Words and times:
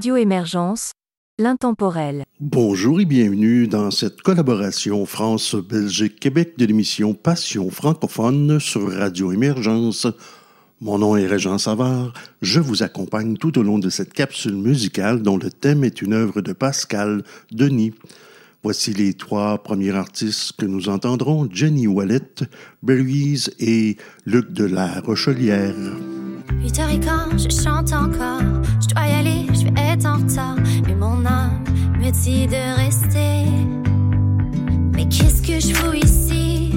Radio 0.00 0.16
Émergence, 0.16 0.92
l'intemporel. 1.38 2.24
Bonjour 2.40 3.02
et 3.02 3.04
bienvenue 3.04 3.68
dans 3.68 3.90
cette 3.90 4.22
collaboration 4.22 5.04
France-Belgique-Québec 5.04 6.54
de 6.56 6.64
l'émission 6.64 7.12
Passion 7.12 7.68
francophone 7.68 8.58
sur 8.60 8.90
Radio 8.90 9.30
Émergence. 9.30 10.06
Mon 10.80 11.00
nom 11.00 11.18
est 11.18 11.26
Régent 11.26 11.58
Savard. 11.58 12.14
Je 12.40 12.60
vous 12.60 12.82
accompagne 12.82 13.36
tout 13.36 13.58
au 13.58 13.62
long 13.62 13.78
de 13.78 13.90
cette 13.90 14.14
capsule 14.14 14.56
musicale 14.56 15.20
dont 15.20 15.36
le 15.36 15.50
thème 15.50 15.84
est 15.84 16.00
une 16.00 16.14
œuvre 16.14 16.40
de 16.40 16.54
Pascal 16.54 17.22
Denis. 17.52 17.92
Voici 18.62 18.94
les 18.94 19.12
trois 19.12 19.62
premiers 19.62 19.94
artistes 19.94 20.52
que 20.56 20.64
nous 20.64 20.88
entendrons, 20.88 21.46
Jenny 21.52 21.86
Wallet, 21.86 22.46
Berries 22.82 23.48
et 23.58 23.98
Luc 24.24 24.50
de 24.50 24.64
la 24.64 25.00
Rochelière 25.00 25.74
est 29.90 30.06
en 30.06 30.18
retard, 30.18 30.56
mais 30.86 30.94
mon 30.94 31.24
âme 31.26 31.64
me 31.98 32.10
dit 32.10 32.46
de 32.46 32.76
rester. 32.76 33.50
Mais 34.94 35.06
qu'est-ce 35.06 35.42
que 35.42 35.58
je 35.58 35.74
fous 35.74 35.94
ici, 35.94 36.72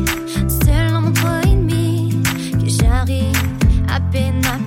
seul 0.66 0.96
entre 0.96 1.26
ennemis, 1.46 2.16
que 2.54 2.68
j'arrive 2.68 3.38
à 3.90 4.00
peine 4.00 4.42
à 4.46 4.62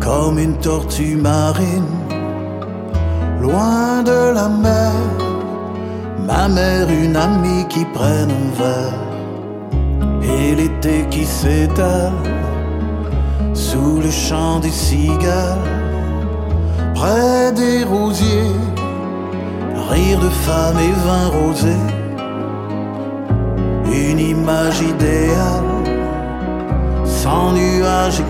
comme 0.00 0.38
une 0.38 0.56
tortue 0.56 1.16
marine, 1.16 1.84
loin 3.40 4.02
de 4.02 4.32
la 4.34 4.48
mer. 4.48 4.92
Ma 6.26 6.48
mère, 6.48 6.88
une 6.90 7.16
amie 7.16 7.66
qui 7.68 7.84
prenne 7.86 8.30
un 8.30 8.50
verre, 8.62 9.00
et 10.22 10.54
l'été 10.54 11.06
qui 11.10 11.24
s'étale 11.24 12.12
sous 13.54 14.00
le 14.00 14.10
chant 14.10 14.60
des 14.60 14.70
cigales, 14.70 15.58
près 16.94 17.52
des 17.52 17.84
rosiers, 17.84 18.56
rire 19.90 20.18
de 20.18 20.30
femmes 20.46 20.78
et 20.78 20.94
vin 21.06 21.28
rosé, 21.38 21.76
une 23.86 24.18
image 24.18 24.80
idéale, 24.80 25.27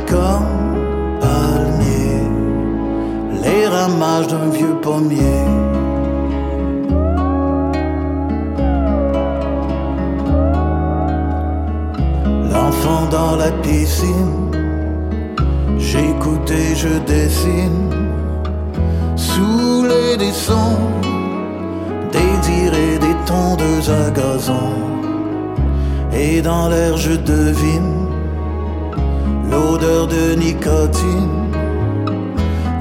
comme 0.06 1.18
palmier, 1.20 2.22
les 3.42 3.66
ramages 3.66 4.28
d'un 4.28 4.48
vieux 4.50 4.76
pommier. 4.80 5.44
L'enfant 12.52 13.06
dans 13.10 13.36
la 13.36 13.50
piscine 13.62 14.50
J'écoute 15.78 16.50
et 16.50 16.74
je 16.74 16.98
dessine 17.06 17.90
sous 19.16 19.84
les 19.84 20.16
des 20.16 20.32
sons, 20.32 20.78
des 22.12 22.78
et 22.84 22.98
des 22.98 23.16
tondeuses 23.26 23.90
à 23.90 24.10
gazon. 24.10 24.74
Et 26.12 26.42
dans 26.42 26.68
l'air 26.68 26.96
je 26.96 27.12
devine 27.12 27.97
l'odeur 29.80 30.06
de 30.06 30.34
nicotine. 30.34 31.52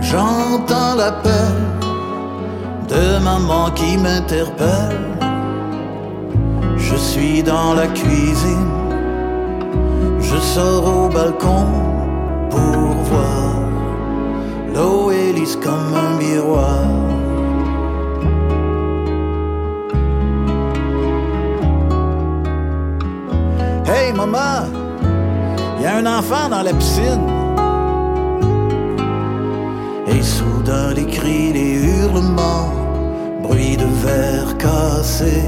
J'entends 0.02 0.96
l'appel 0.96 1.56
de 2.90 3.20
maman 3.24 3.72
qui 3.72 3.98
m'interpelle. 3.98 5.00
Je 6.78 6.96
suis 6.96 7.44
dans 7.44 7.74
la 7.74 7.88
cuisine, 7.88 8.72
je 10.20 10.38
sors 10.38 10.86
au 10.86 11.10
balcon 11.10 11.66
pour 12.50 12.94
voir 13.10 13.56
l'eau 14.74 15.12
est 15.12 15.34
lisse 15.34 15.58
comme 15.58 15.94
un 15.94 16.18
miroir. 16.18 16.86
Hey 23.86 24.14
maman, 24.14 24.87
un 25.88 26.06
enfant 26.06 26.50
dans 26.50 26.64
la 26.64 26.74
piscine. 26.74 27.28
Et 30.08 30.22
soudain 30.22 30.94
les 30.94 31.06
cris, 31.06 31.54
les 31.54 31.74
hurlements, 31.84 32.72
bruit 33.42 33.78
de 33.78 33.86
verre 34.06 34.58
cassé, 34.58 35.44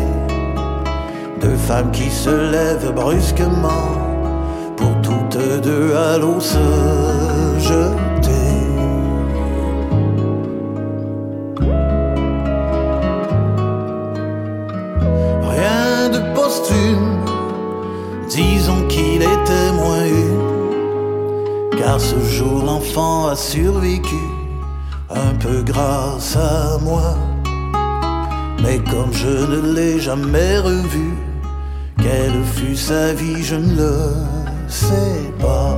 deux 1.42 1.58
femmes 1.58 1.92
qui 1.92 2.10
se 2.10 2.30
lèvent 2.30 2.94
brusquement 2.94 3.92
pour 4.76 4.94
toutes 5.02 5.38
deux 5.62 5.94
à 5.96 6.18
l'eau 6.18 6.40
se 6.40 6.58
l'enfant 22.70 23.28
a 23.28 23.36
survécu, 23.36 24.24
un 25.10 25.34
peu 25.44 25.64
grâce 25.64 26.36
à 26.36 26.78
moi. 26.84 27.18
Mais 28.62 28.78
comme 28.92 29.12
je 29.12 29.36
ne 29.54 29.74
l'ai 29.74 30.00
jamais 30.00 30.60
revu, 30.60 31.10
quelle 31.98 32.44
fut 32.56 32.76
sa 32.76 33.14
vie, 33.14 33.42
je 33.42 33.56
ne 33.56 33.74
le 33.76 33.98
sais 34.68 35.24
pas. 35.40 35.76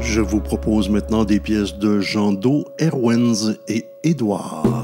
Je 0.00 0.20
vous 0.20 0.40
propose 0.40 0.88
maintenant 0.88 1.24
des 1.24 1.38
pièces 1.38 1.76
de 1.76 2.00
Jean 2.00 2.32
Do, 2.32 2.64
Erwins 2.80 3.54
et 3.68 3.86
Édouard. 4.02 4.81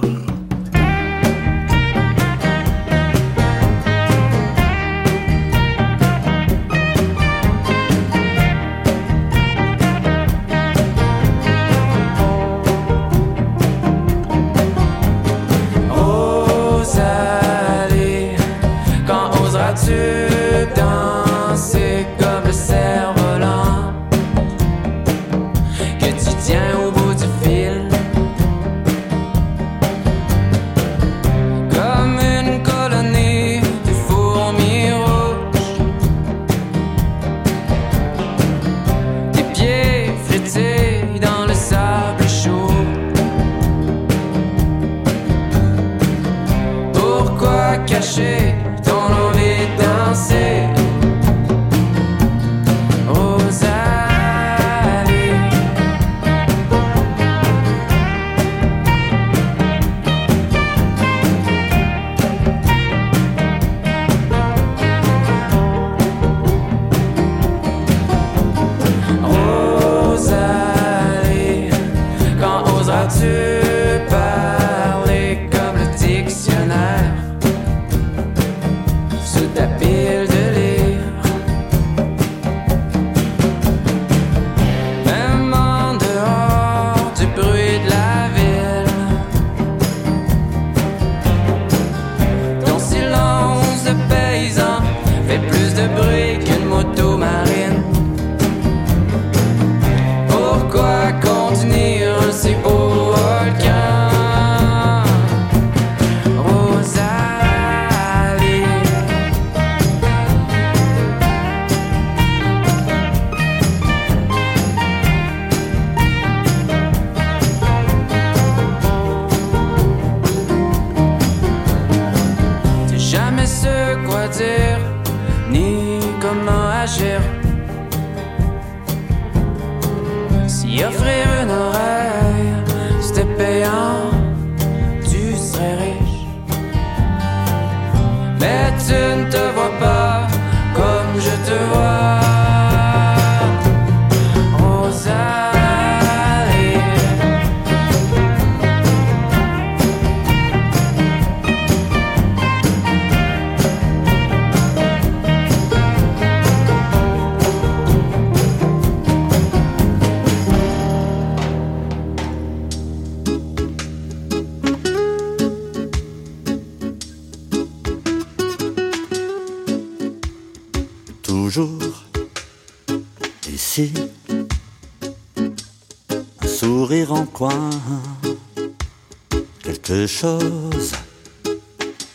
Quelque 179.63 180.07
chose 180.07 180.93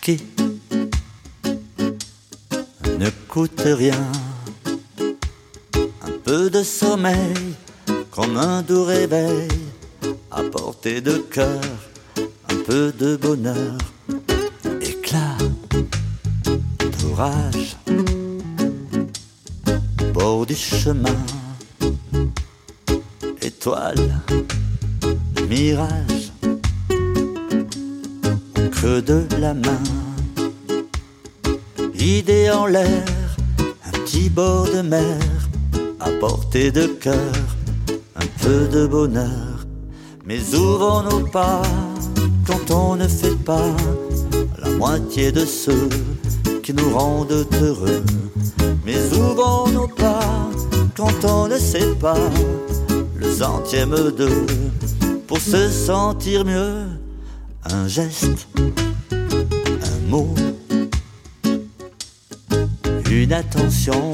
qui 0.01 0.21
ne 2.99 3.09
coûte 3.29 3.61
rien. 3.61 4.11
Un 6.01 6.11
peu 6.25 6.49
de 6.49 6.61
sommeil, 6.61 7.55
comme 8.11 8.35
un 8.37 8.61
doux 8.63 8.83
réveil, 8.83 9.47
à 10.29 10.43
portée 10.43 10.99
de 10.99 11.17
cœur, 11.19 11.61
un 12.49 12.55
peu 12.65 12.91
de 12.91 13.15
bonheur, 13.15 13.77
éclat 14.81 15.37
d'orage, 16.99 17.77
bord 20.13 20.45
du 20.45 20.55
chemin, 20.55 21.15
étoile, 23.41 24.19
mirage, 25.53 26.31
creux 28.71 29.01
de 29.01 29.27
la 29.39 29.53
main 29.53 29.83
idée 32.03 32.49
en 32.49 32.65
l'air, 32.65 33.05
un 33.85 33.91
petit 33.91 34.29
bord 34.29 34.65
de 34.65 34.81
mer, 34.81 35.19
à 35.99 36.09
portée 36.19 36.71
de 36.71 36.85
cœur, 36.87 37.35
un 38.15 38.27
peu 38.41 38.67
de 38.67 38.85
bonheur. 38.87 39.65
Mais 40.25 40.41
ouvrons 40.53 41.03
nos 41.03 41.25
pas 41.27 41.61
quand 42.47 42.71
on 42.71 42.95
ne 42.95 43.07
fait 43.07 43.39
pas 43.45 43.69
la 44.61 44.69
moitié 44.71 45.31
de 45.31 45.45
ceux 45.45 45.89
qui 46.61 46.73
nous 46.73 46.89
rendent 46.97 47.47
heureux. 47.61 48.03
Mais 48.85 48.99
ouvrons 49.13 49.69
nos 49.69 49.87
pas 49.87 50.49
quand 50.97 51.23
on 51.23 51.47
ne 51.47 51.57
sait 51.57 51.93
pas 52.01 52.29
le 53.15 53.31
centième 53.31 53.95
d'eux 54.17 54.45
se 55.43 55.69
sentir 55.69 56.45
mieux. 56.45 56.85
Un 57.65 57.87
geste, 57.87 58.47
un 59.11 60.09
mot 60.09 60.33
une 63.13 63.31
attention, 63.31 64.11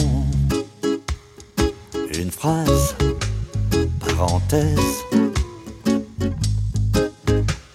une 2.14 2.30
phrase, 2.30 2.96
parenthèse, 4.00 5.06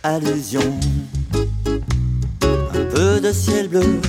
allusion, 0.03 0.79
un 2.45 2.85
peu 2.95 3.21
de 3.21 3.33
ciel 3.33 3.69
bleu 3.69 4.01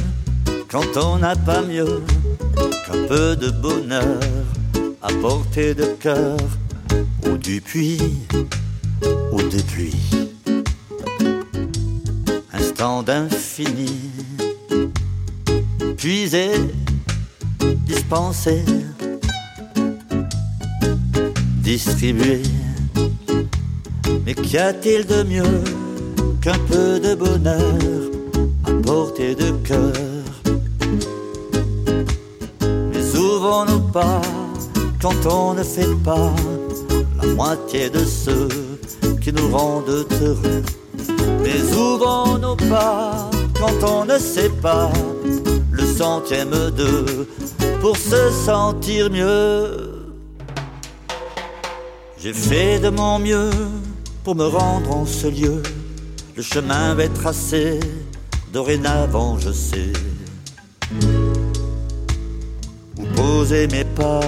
quand 0.69 0.97
on 0.97 1.19
n'a 1.19 1.35
pas 1.37 1.61
mieux 1.61 2.03
qu'un 2.85 3.07
peu 3.07 3.35
de 3.37 3.49
bonheur 3.49 4.19
à 5.01 5.07
portée 5.21 5.73
de 5.73 5.85
cœur 5.85 6.37
ou 7.25 7.37
du 7.37 7.61
puits 7.61 8.01
ou 9.35 9.41
de. 9.49 9.91
Instant 12.53 13.03
d'infini, 13.03 13.91
puisé 15.97 16.51
dispenser, 17.85 18.63
distribuer. 21.61 22.43
Mais 24.25 24.33
qu'y 24.33 24.57
a-t-il 24.57 25.05
de 25.05 25.23
mieux 25.23 25.63
qu'un 26.41 26.59
peu 26.69 26.99
de 26.99 27.15
bonheur 27.15 27.75
à 28.63 28.71
portée 28.83 29.35
de 29.35 29.51
cœur? 29.67 29.93
Mais 32.61 33.17
ouvrons 33.17 33.65
nos 33.65 33.79
pas 33.79 34.21
quand 35.01 35.25
on 35.25 35.53
ne 35.53 35.63
fait 35.63 35.95
pas 36.03 36.33
la 37.21 37.27
moitié 37.33 37.89
de 37.89 38.03
ceux 38.05 38.64
qui 39.25 39.33
nous 39.33 39.49
rendent 39.49 40.05
heureux. 40.21 40.61
Mais 41.41 41.59
ouvrons 41.73 42.37
nos 42.37 42.55
pas 42.55 43.27
quand 43.59 43.83
on 43.83 44.05
ne 44.05 44.19
sait 44.19 44.51
pas 44.61 44.91
le 45.71 45.83
centième 45.83 46.51
de 46.51 47.27
pour 47.81 47.97
se 47.97 48.29
sentir 48.45 49.09
mieux. 49.09 50.13
J'ai 52.19 52.33
fait 52.33 52.79
de 52.79 52.89
mon 52.89 53.17
mieux 53.17 53.49
pour 54.23 54.35
me 54.35 54.45
rendre 54.45 54.95
en 54.95 55.05
ce 55.07 55.25
lieu. 55.25 55.63
Le 56.35 56.43
chemin 56.43 56.93
va 56.93 57.05
être 57.05 57.15
tracé, 57.15 57.79
dorénavant 58.53 59.39
je 59.39 59.51
sais 59.51 59.93
où 62.99 63.05
poser 63.15 63.67
mes 63.69 63.85
pas. 63.85 64.21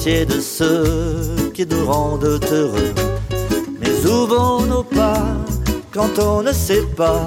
Moitié 0.00 0.24
de 0.24 0.40
ceux 0.40 1.50
qui 1.52 1.66
nous 1.66 1.84
rendent 1.84 2.40
heureux. 2.50 2.94
Mais 3.78 4.10
ouvrons 4.10 4.62
nos 4.62 4.82
pas 4.82 5.22
quand 5.92 6.18
on 6.18 6.42
ne 6.42 6.52
sait 6.52 6.86
pas 6.96 7.26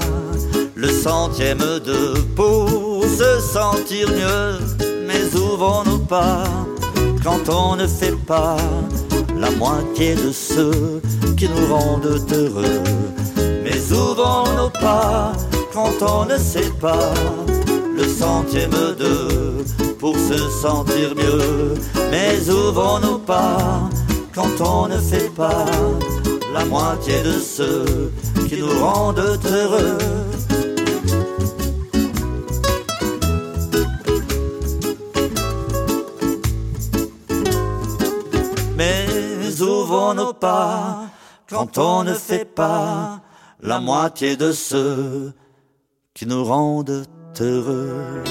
le 0.74 0.90
centième 0.90 1.60
de 1.60 2.20
pour 2.36 3.04
se 3.04 3.40
sentir 3.40 4.10
mieux? 4.10 4.58
Mais 5.06 5.24
ouvrons 5.36 5.84
nos 5.84 6.00
pas 6.00 6.46
quand 7.24 7.48
on 7.48 7.76
ne 7.76 7.86
fait 7.86 8.18
pas 8.26 8.58
la 9.38 9.52
moitié 9.52 10.16
de 10.16 10.32
ceux 10.32 11.00
qui 11.38 11.48
nous 11.48 11.68
rendent 11.72 12.26
heureux? 12.32 12.82
Mais 13.64 13.80
ouvrons 13.92 14.52
nos 14.58 14.72
pas 14.72 15.32
quand 15.72 15.94
on 16.02 16.26
ne 16.26 16.40
sait 16.40 16.74
pas 16.82 17.14
le 17.96 18.08
centième 18.08 18.72
de 18.98 19.64
pour 20.00 20.16
se 20.18 20.40
sentir 20.60 21.14
mieux? 21.16 22.03
Mais 22.14 22.48
ouvrons 22.48 23.00
nos 23.00 23.18
pas 23.18 23.90
quand 24.36 24.62
on 24.62 24.88
ne 24.88 25.00
fait 25.00 25.34
pas 25.34 25.66
la 26.54 26.64
moitié 26.64 27.24
de 27.24 27.40
ceux 27.40 28.14
qui 28.48 28.56
nous 28.62 28.80
rendent 28.80 29.40
heureux. 29.58 29.98
Mais 38.78 39.08
ouvrons 39.60 40.14
nos 40.14 40.34
pas 40.34 41.06
quand 41.50 41.80
on 41.80 42.04
ne 42.04 42.14
fait 42.14 42.46
pas 42.46 43.22
la 43.60 43.80
moitié 43.80 44.38
de 44.38 44.52
ceux 44.52 45.34
qui 46.14 46.28
nous 46.28 46.44
rendent 46.44 47.08
heureux. 47.42 48.24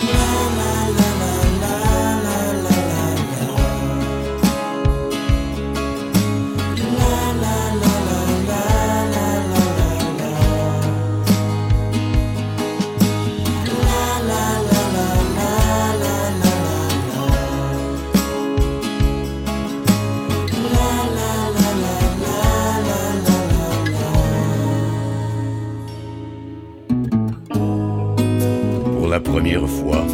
Première 29.43 29.69
fois, 29.69 30.07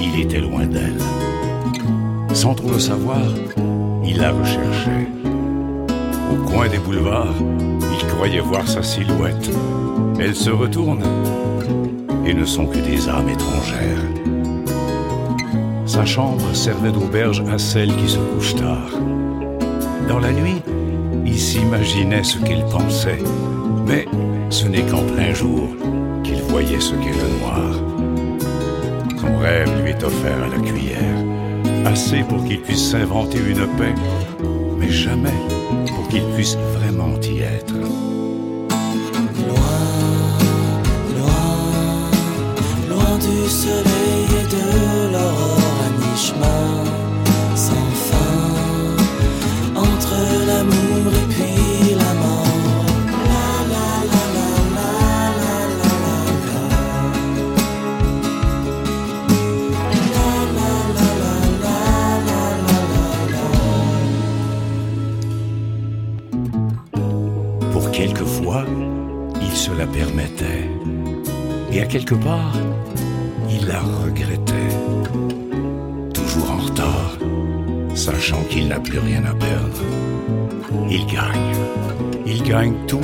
il 0.00 0.18
était 0.18 0.40
loin 0.40 0.64
d'elle. 0.64 0.96
Sans 2.32 2.54
trop 2.54 2.70
le 2.70 2.78
savoir, 2.78 3.20
il 4.02 4.16
la 4.16 4.32
recherchait. 4.32 5.06
Au 6.32 6.36
coin 6.48 6.66
des 6.66 6.78
boulevards, 6.78 7.34
il 7.92 8.06
croyait 8.06 8.40
voir 8.40 8.66
sa 8.66 8.82
silhouette. 8.82 9.50
Elle 10.18 10.34
se 10.34 10.48
retourne 10.48 11.02
et 12.24 12.32
ne 12.32 12.46
sont 12.46 12.64
que 12.64 12.78
des 12.78 13.10
âmes 13.10 13.28
étrangères. 13.28 14.06
Sa 15.84 16.06
chambre 16.06 16.54
servait 16.54 16.92
d'auberge 16.92 17.42
à 17.52 17.58
celle 17.58 17.94
qui 17.96 18.08
se 18.08 18.18
couche 18.18 18.54
tard. 18.54 18.90
Dans 20.08 20.18
la 20.18 20.32
nuit, 20.32 20.62
il 21.26 21.38
s'imaginait 21.38 22.24
ce 22.24 22.38
qu'il 22.38 22.64
pensait, 22.64 23.22
mais 23.86 24.06
ce 24.48 24.66
n'est 24.66 24.86
qu'en 24.86 25.02
plein 25.02 25.34
jour 25.34 25.68
qu'il 26.24 26.40
voyait 26.44 26.80
ce 26.80 26.94
qu'est 26.94 27.10
le 27.10 27.38
noir 27.38 27.85
son 29.36 29.42
rêve 29.42 29.82
lui 29.82 29.90
est 29.90 30.02
offert 30.02 30.42
à 30.42 30.48
la 30.48 30.58
cuillère. 30.58 31.24
Assez 31.84 32.22
pour 32.28 32.44
qu'il 32.44 32.60
puisse 32.60 32.90
s'inventer 32.90 33.38
une 33.38 33.66
paix, 33.76 33.94
mais 34.78 34.90
jamais 34.90 35.38
pour 35.94 36.08
qu'il 36.08 36.24
puisse 36.34 36.56
vraiment 36.74 37.14
y 37.22 37.40
être. 37.40 37.74
Loin, 39.48 39.82
loin, 41.16 42.10
loin 42.90 43.18
du 43.18 43.48
soleil 43.48 44.26
et 44.40 44.46
de 44.54 45.12
l'aurore 45.12 45.80
à 45.84 45.90
mi-chemin. 46.00 47.05
Quelque 71.88 72.14
part, 72.14 72.52
il 73.48 73.66
la 73.66 73.80
regrettait. 73.80 74.52
Toujours 76.12 76.50
en 76.50 76.56
retard, 76.58 77.16
sachant 77.94 78.42
qu'il 78.50 78.68
n'a 78.68 78.80
plus 78.80 78.98
rien 78.98 79.24
à 79.24 79.32
perdre. 79.32 79.80
Il 80.90 81.06
gagne. 81.06 81.56
Il 82.26 82.42
gagne 82.42 82.74
tout, 82.86 83.00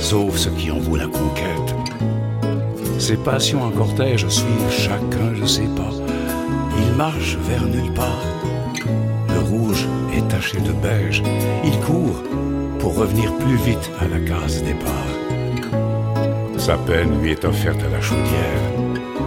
sauf 0.00 0.36
ce 0.36 0.48
qui 0.50 0.70
en 0.70 0.78
vaut 0.78 0.96
la 0.96 1.06
conquête. 1.06 1.74
Ses 2.98 3.16
passions 3.16 3.62
en 3.62 3.70
cortège 3.70 4.28
suivent 4.28 4.70
chacun, 4.70 5.34
je 5.34 5.44
sais 5.44 5.68
pas. 5.76 5.90
Il 6.78 6.96
marche 6.96 7.36
vers 7.48 7.64
nulle 7.64 7.92
part. 7.94 8.24
Le 9.28 9.40
rouge 9.40 9.86
est 10.14 10.26
taché 10.28 10.60
de 10.60 10.72
beige. 10.72 11.22
Il 11.64 11.76
court 11.80 12.22
pour 12.78 12.96
revenir 12.96 13.34
plus 13.38 13.56
vite 13.56 13.90
à 14.00 14.06
la 14.06 14.20
case 14.20 14.62
départ. 14.62 15.13
Sa 16.66 16.78
peine 16.78 17.20
lui 17.20 17.32
est 17.32 17.44
offerte 17.44 17.82
à 17.82 17.90
la 17.90 18.00
chaudière, 18.00 18.62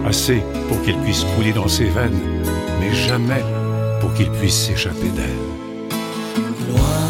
assez 0.04 0.42
pour 0.66 0.82
qu'il 0.82 0.98
puisse 0.98 1.22
couler 1.36 1.52
dans 1.52 1.68
ses 1.68 1.84
veines, 1.84 2.18
mais 2.80 2.92
jamais 2.92 3.44
pour 4.00 4.12
qu'il 4.14 4.28
puisse 4.28 4.66
s'échapper 4.66 5.10
d'elle. 5.10 5.44
Loin, 6.68 7.04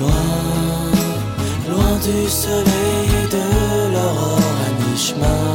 loin, 0.00 0.26
loin 1.70 1.94
du 2.08 2.28
soleil 2.28 3.06
et 3.22 3.28
de 3.36 3.92
l'aurore 3.94 4.58
à 4.66 4.90
mi-chemin, 4.90 5.46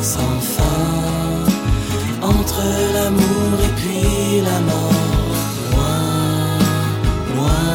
sans 0.00 0.40
fin, 0.56 2.22
entre 2.22 2.62
l'amour 2.94 3.60
et 3.62 3.72
puis 3.76 4.40
la 4.40 4.58
mort. 4.60 5.36
Loin, 5.70 6.00
loin, 7.36 7.66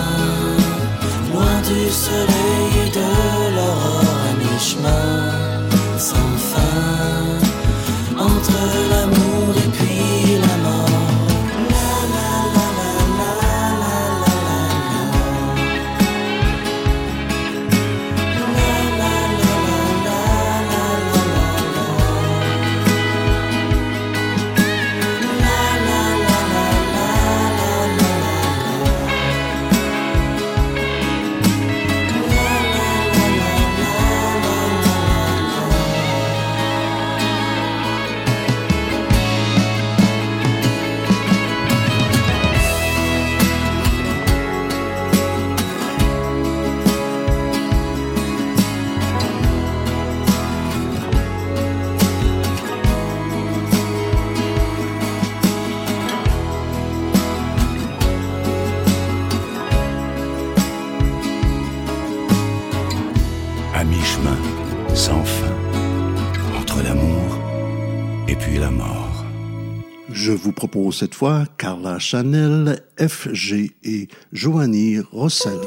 loin 1.32 1.62
du 1.62 1.92
soleil 1.92 2.88
et 2.88 2.90
de 2.90 3.56
l'aurore 3.56 3.99
vous 70.50 70.54
propose 70.54 70.98
cette 70.98 71.14
fois 71.14 71.44
Carla 71.60 72.00
Chanel, 72.00 72.82
FG 72.98 73.72
et 73.84 74.08
Joanie 74.34 74.98
Rossel. 75.12 75.60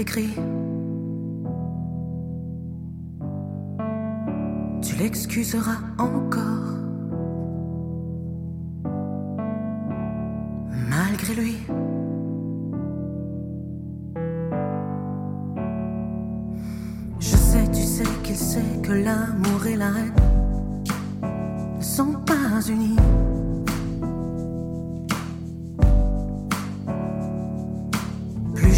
écrit. 0.00 0.34
Tu 4.82 4.96
l'excuseras 4.96 5.78
en 5.98 6.25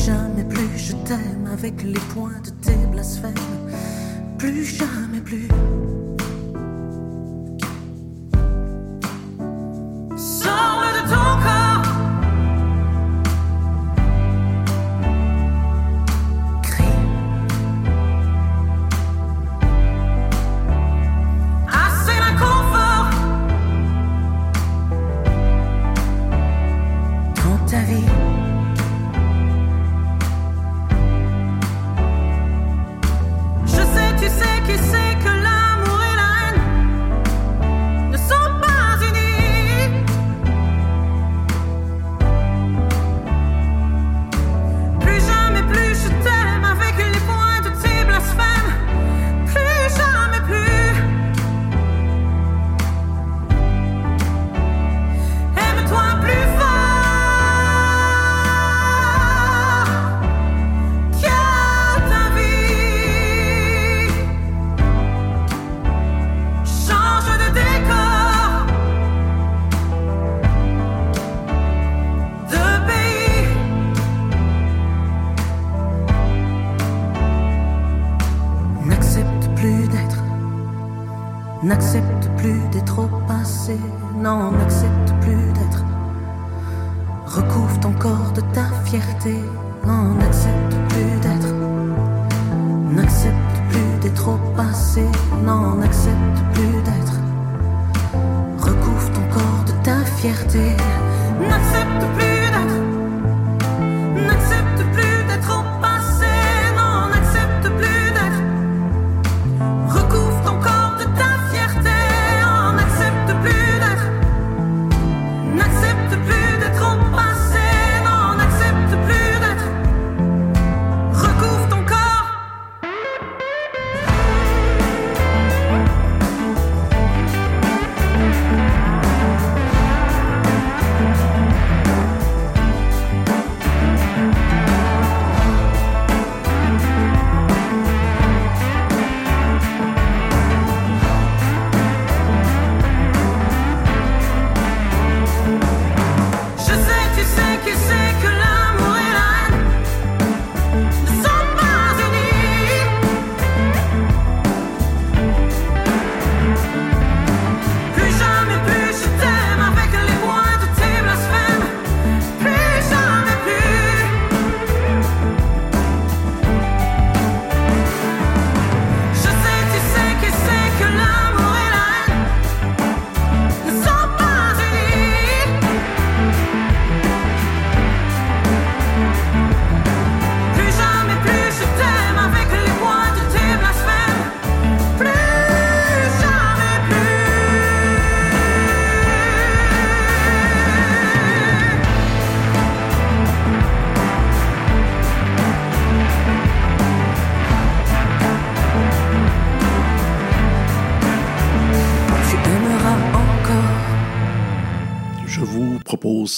Plus 0.08 0.14
jamais 0.14 0.44
plus 0.44 0.78
je 0.78 0.92
t'aime 1.04 1.50
avec 1.52 1.82
les 1.82 2.00
points 2.14 2.40
de 2.42 2.50
tes 2.64 2.86
blasphèmes. 2.90 3.34
Plus 4.38 4.64
jamais 4.64 5.20
plus. 5.22 5.48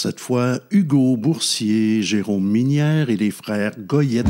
cette 0.03 0.19
fois 0.19 0.61
Hugo 0.71 1.19
Boursier, 1.19 2.03
Jérôme 2.03 2.51
Minière 2.51 3.11
et 3.11 3.17
les 3.17 3.31
frères 3.31 3.73
Goyette. 3.79 4.27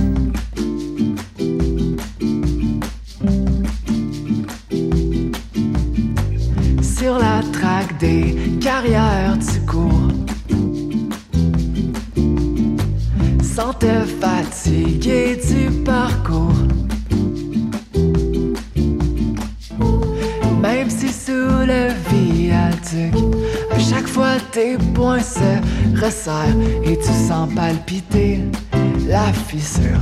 Sur 6.83 7.19
la 7.21 7.41
traque 7.53 7.97
des 8.01 8.35
carrières, 8.61 9.39
tu 9.39 9.61
cours. 9.61 10.09
Sans 13.41 13.73
te 13.75 14.05
fatiguer 14.21 15.37
du 15.37 15.85
parcours. 15.85 16.70
tes 24.61 24.77
poings 24.95 25.23
se 25.23 25.51
resserrent 26.05 26.61
et 26.85 26.99
tu 26.99 27.13
sens 27.29 27.49
palpiter 27.55 28.41
la 29.09 29.33
fissure 29.33 30.01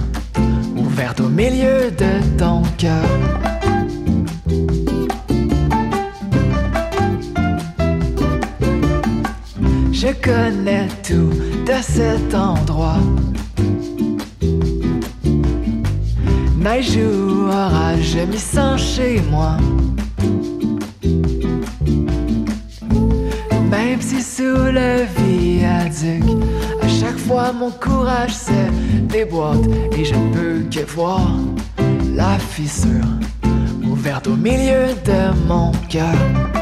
ouverte 0.77 1.21
au 1.21 1.29
milieu 1.29 1.93
de 1.93 2.13
ton 2.37 2.63
cœur. 2.77 3.09
Je 9.93 10.09
connais 10.29 10.89
tout 11.07 11.31
de 11.65 11.79
cet 11.81 12.35
endroit. 12.35 13.03
Neige 16.59 16.97
ou 16.97 17.47
orage, 17.47 18.17
je 18.17 18.25
m'y 18.29 18.39
sens 18.39 18.81
chez 18.81 19.21
moi. 19.31 19.57
Même 23.89 24.03
si 24.03 24.21
sous 24.21 24.43
le 24.43 25.07
viaduc, 25.17 26.23
à 26.83 26.89
chaque 26.89 27.17
fois 27.17 27.53
mon 27.55 27.71
courage 27.71 28.35
se 28.35 28.71
déboîte 29.05 29.65
et 29.97 30.05
je 30.05 30.15
ne 30.15 30.31
peux 30.31 30.69
que 30.71 30.85
voir 30.93 31.27
la 32.15 32.39
fissure 32.39 33.07
ouverte 33.83 34.27
au 34.27 34.37
milieu 34.37 34.89
de 35.07 35.47
mon 35.47 35.73
cœur. 35.89 36.58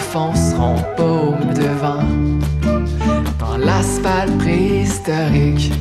s'enfonceront 0.00 0.82
paume 0.96 1.54
devant 1.54 2.02
dans 3.38 3.56
l'asphalte 3.58 4.36
préhistorique. 4.38 5.72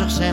sur 0.00 0.10
ses. 0.10 0.32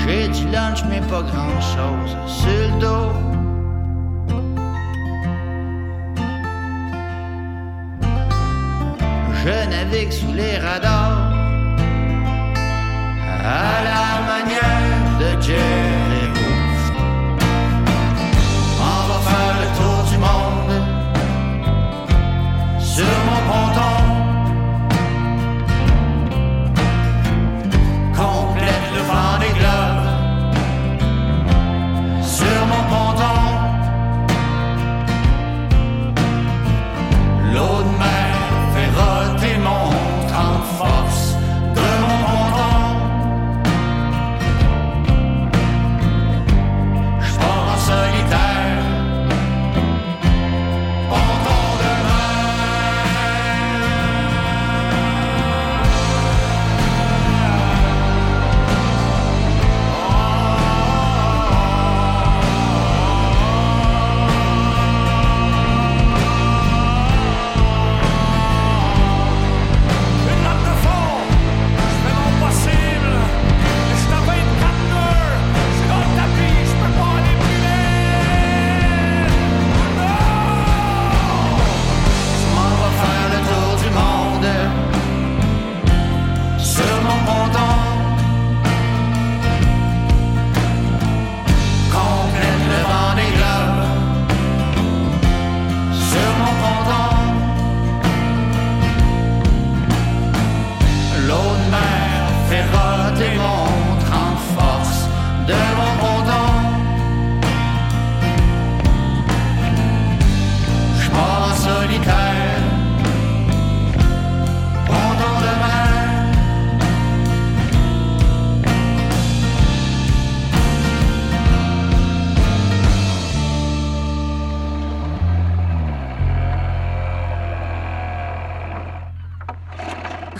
J'ai 0.00 0.28
du 0.28 0.44
lunch, 0.52 0.80
mais 0.90 1.00
pas 1.12 1.22
grand 1.22 1.60
chose 1.74 2.12
sur 2.26 2.62
le 2.70 2.80
dos. 2.82 3.12
Je 9.40 9.56
navigue 9.70 10.12
sous 10.12 10.34
les 10.34 10.58
radars 10.58 11.32
à 13.62 13.72
la 13.90 14.04
manière 14.30 15.18
de 15.20 15.40
Dieu. 15.40 15.87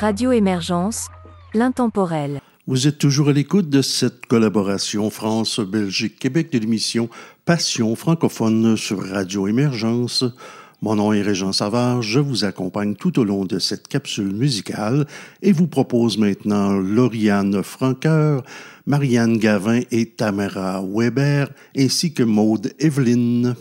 Radio 0.08 0.32
Émergence, 0.32 1.08
l'intemporel. 1.52 2.40
Vous 2.66 2.88
êtes 2.88 2.96
toujours 2.96 3.28
à 3.28 3.32
l'écoute 3.34 3.68
de 3.68 3.82
cette 3.82 4.24
collaboration 4.24 5.10
France-Belgique-Québec 5.10 6.50
de 6.50 6.58
l'émission 6.58 7.10
Passion 7.44 7.94
francophone 7.94 8.78
sur 8.78 9.06
Radio 9.06 9.48
Émergence. 9.48 10.24
Mon 10.80 10.94
nom 10.94 11.12
est 11.12 11.20
Régent 11.20 11.52
Savard, 11.52 12.00
je 12.00 12.20
vous 12.20 12.46
accompagne 12.46 12.94
tout 12.94 13.18
au 13.18 13.24
long 13.24 13.44
de 13.44 13.58
cette 13.58 13.86
capsule 13.86 14.34
musicale 14.34 15.06
et 15.42 15.52
vous 15.52 15.66
propose 15.66 16.16
maintenant 16.16 16.72
Lauriane 16.72 17.62
Franqueur, 17.62 18.44
Marianne 18.86 19.36
Gavin 19.36 19.82
et 19.90 20.06
Tamara 20.06 20.82
Weber, 20.82 21.50
ainsi 21.76 22.14
que 22.14 22.22
Maude 22.22 22.72
Evelyn. 22.78 23.54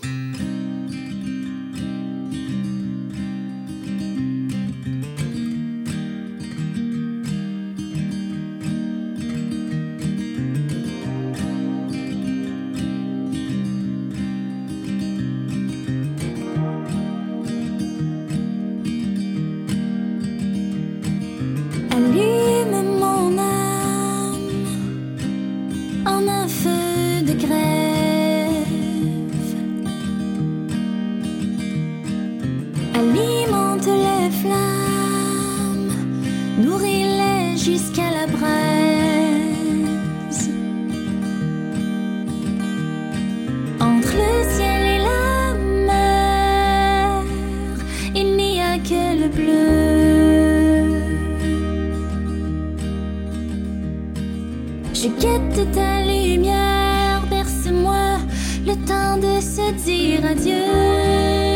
Je 54.93 55.07
guette 55.19 55.71
ta 55.73 56.01
lumière, 56.01 57.21
berce-moi 57.29 58.19
le 58.65 58.73
temps 58.85 59.17
de 59.17 59.41
se 59.41 59.71
dire 59.83 60.25
adieu. 60.25 61.46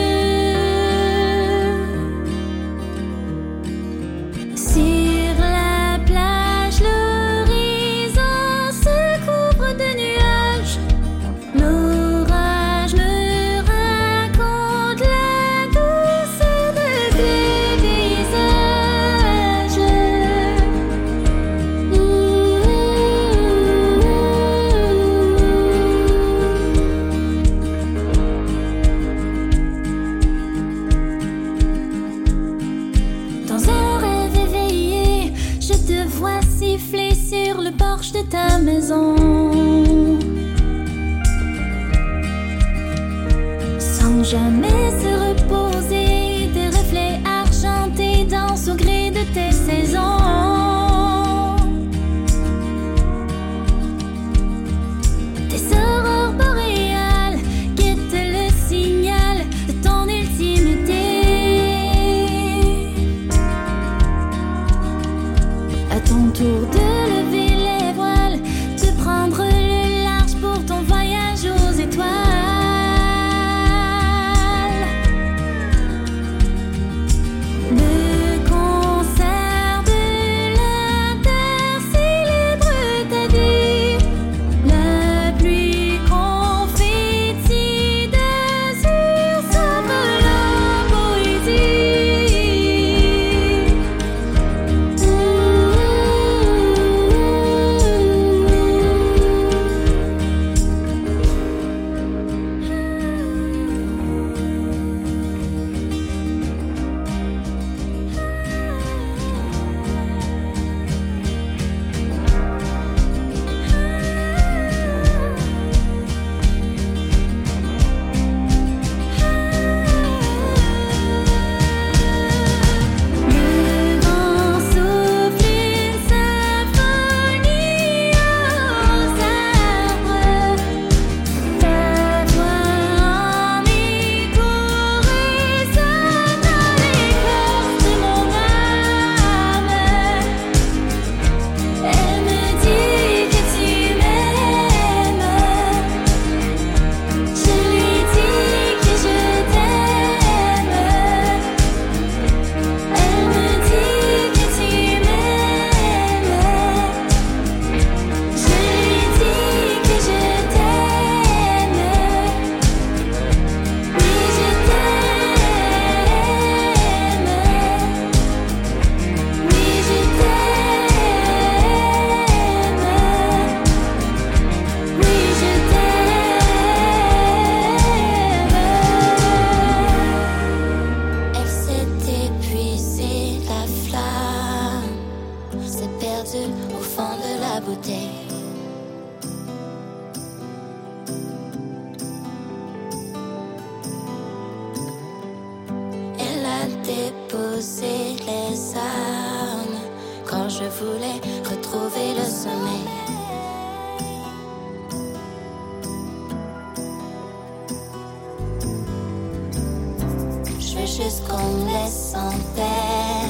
jusqu'on 210.92 211.38
me 211.38 211.68
laisse 211.68 212.14
en 212.16 212.32
paix. 212.54 213.28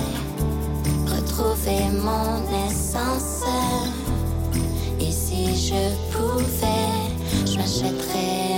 Retrouver 1.08 1.84
mon 1.94 2.42
essence. 2.68 3.44
Et 5.00 5.12
si 5.12 5.56
je 5.56 5.94
pouvais, 6.12 7.46
je 7.46 7.58
m'achèterais. 7.58 8.51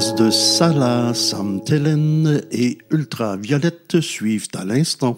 de 0.00 0.30
Sala, 0.30 1.12
Sam 1.12 1.60
et 2.50 2.78
Ultraviolette 2.90 4.00
suivent 4.00 4.48
à 4.54 4.64
l'instant. 4.64 5.14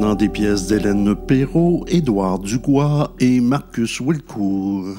maintenant 0.00 0.14
des 0.14 0.30
pièces 0.30 0.66
d'Hélène 0.66 1.14
Perrault, 1.14 1.84
Édouard 1.86 2.38
Dugois 2.38 3.12
et 3.20 3.38
Marcus 3.40 4.00
Wilcourt. 4.00 4.96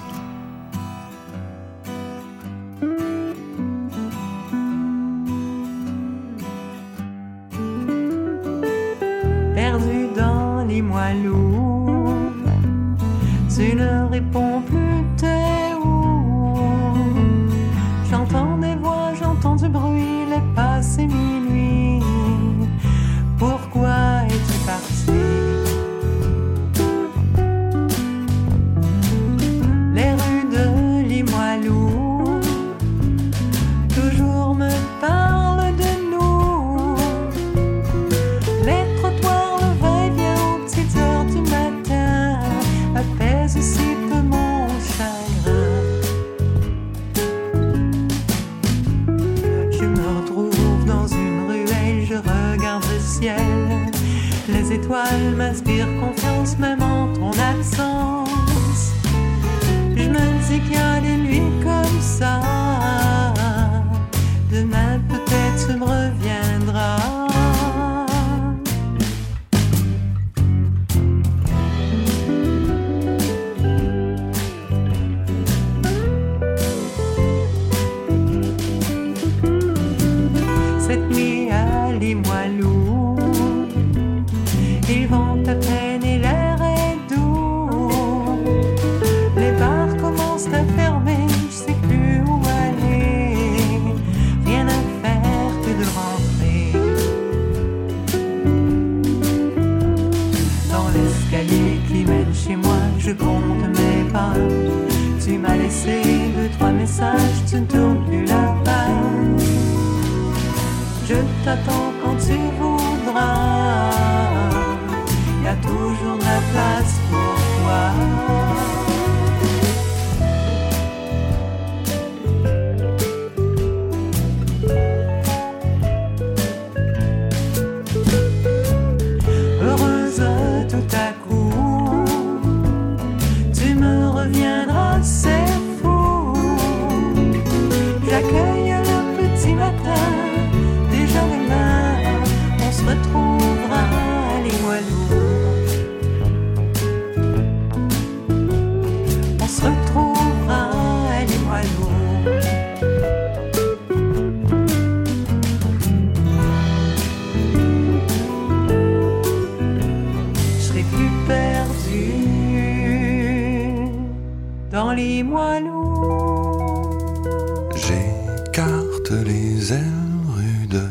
les 169.16 169.74
ailes 169.74 170.20
rue 170.36 170.68
de 170.68 170.88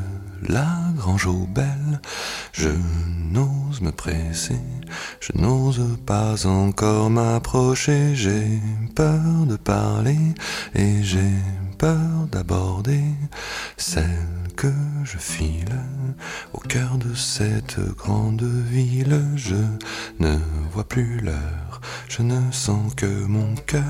la 0.49 0.69
Grange 0.97 1.27
aux 1.27 1.47
Belles. 1.47 2.01
Je 2.53 2.69
n'ose 3.33 3.81
me 3.81 3.93
presser, 3.93 4.61
je 5.21 5.33
n'ose 5.35 5.81
pas 6.07 6.47
encore 6.47 7.11
m'approcher. 7.11 8.15
J'ai 8.15 8.61
peur 8.95 9.47
de 9.47 9.57
parler 9.57 10.19
et 10.75 11.03
j'ai 11.03 11.35
peur 11.79 12.27
d'aborder 12.31 13.05
celle 13.77 14.05
que 14.57 14.73
je 15.05 15.19
file 15.19 15.81
au 16.53 16.59
cœur 16.59 16.99
de 16.99 17.15
cette 17.15 17.81
grande 17.97 18.43
ville. 18.43 19.23
Je 19.37 19.63
ne 20.19 20.37
vois 20.73 20.85
plus 20.85 21.21
l'heure, 21.21 21.81
je 22.09 22.23
ne 22.23 22.41
sens 22.53 22.95
que 22.95 23.07
mon 23.07 23.55
cœur 23.67 23.83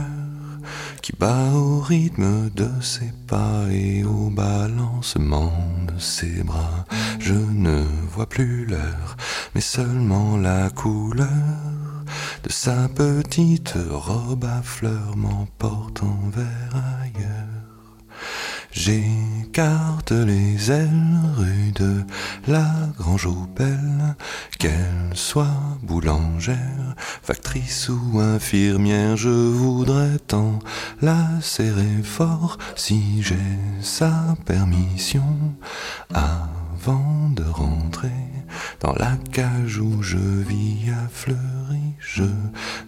qui 1.03 1.13
bat 1.13 1.53
au 1.55 1.81
rythme 1.81 2.51
de 2.51 2.69
ses 2.81 3.13
pas 3.27 3.65
et 3.71 4.05
au 4.05 4.31
balancement 4.31 5.53
de 5.87 5.99
ses 5.99 6.43
bras. 6.43 6.85
Je 7.19 7.35
ne 7.35 7.85
vois 8.13 8.29
plus 8.29 8.67
l'heure, 8.67 9.17
mais 9.55 9.61
seulement 9.61 10.37
la 10.37 10.71
couleur 10.71 11.25
de 12.43 12.51
sa 12.51 12.89
petite 12.89 13.75
robe 13.91 14.45
à 14.45 14.63
fleurs 14.63 15.17
m'emportant 15.17 16.19
vers 16.35 16.83
ailleurs. 17.03 17.50
J'écarte 18.73 20.13
les 20.13 20.71
ailes 20.71 21.21
rue 21.37 21.73
de 21.75 22.05
la 22.47 22.71
Grange 22.97 23.27
aux 23.27 23.49
qu'elle 24.59 25.11
soit 25.15 25.47
boulangère, 25.83 26.95
factrice 27.23 27.89
ou 27.89 28.21
infirmière, 28.21 29.17
je 29.17 29.29
voudrais 29.29 30.19
tant 30.27 30.59
la 31.03 31.41
serrer 31.41 32.03
fort 32.05 32.59
si 32.77 33.23
j'ai 33.23 33.37
sa 33.81 34.37
permission. 34.45 35.25
Avant 36.15 37.31
de 37.31 37.43
rentrer 37.43 38.30
dans 38.81 38.93
la 38.95 39.17
cage 39.33 39.79
où 39.79 40.03
je 40.03 40.17
vis 40.17 40.91
à 40.91 41.09
Fleury. 41.09 41.95
Je 41.99 42.25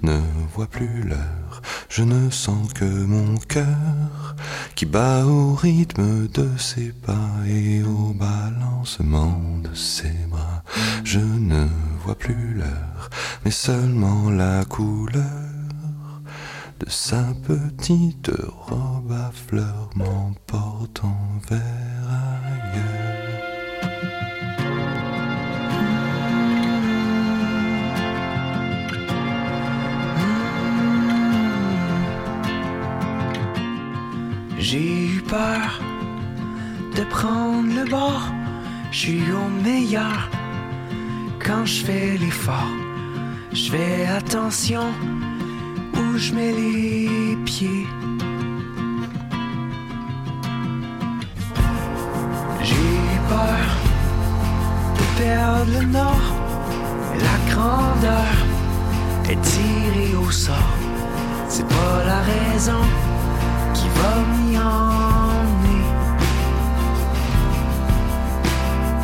ne 0.02 0.20
vois 0.54 0.66
plus 0.66 1.02
l'heure, 1.02 1.62
je 1.88 2.02
ne 2.02 2.30
sens 2.30 2.72
que 2.72 2.84
mon 2.84 3.36
cœur 3.36 4.36
qui 4.74 4.86
bat 4.86 5.24
au 5.26 5.54
rythme 5.54 6.28
de 6.28 6.48
ses 6.58 6.92
pas 6.92 7.30
et 7.46 7.82
au 7.82 8.14
balancement 8.14 9.40
de 9.62 9.74
ses 9.74 10.14
bras. 10.28 10.62
Je 11.04 11.20
ne 11.20 11.66
vois 12.04 12.16
plus 12.16 12.54
l'heure, 12.54 13.10
mais 13.44 13.50
seulement 13.50 14.30
la 14.30 14.64
couleur 14.64 15.22
de 16.80 16.90
sa 16.90 17.22
petite 17.46 18.30
robe 18.68 19.12
à 19.12 19.30
fleurs 19.30 19.90
m'emportant 19.94 21.16
vers 21.48 21.60
ailleurs. 22.08 23.11
J'ai 34.62 35.06
eu 35.16 35.22
peur 35.22 35.80
de 36.96 37.02
prendre 37.02 37.74
le 37.74 37.84
bord. 37.90 38.22
Je 38.92 38.96
suis 38.96 39.32
au 39.32 39.48
meilleur 39.64 40.30
quand 41.44 41.64
je 41.64 41.84
fais 41.84 42.16
l'effort. 42.16 42.72
Je 43.52 43.72
fais 43.72 44.06
attention 44.06 44.84
où 45.96 46.16
je 46.16 46.32
mets 46.32 46.52
les 46.52 47.36
pieds. 47.44 47.88
J'ai 52.62 52.74
eu 52.74 53.18
peur 53.28 53.66
de 54.96 55.04
perdre 55.20 55.72
le 55.76 55.84
nord. 55.86 56.26
La 57.26 57.52
grandeur 57.52 58.32
est 59.28 59.42
tirée 59.42 60.14
au 60.14 60.30
sort. 60.30 60.76
C'est 61.48 61.66
pas 61.66 62.04
la 62.06 62.20
raison 62.20 62.84
qui 63.74 63.88
va 63.98 64.14
m'y 64.32 64.58
emmener. 64.58 65.84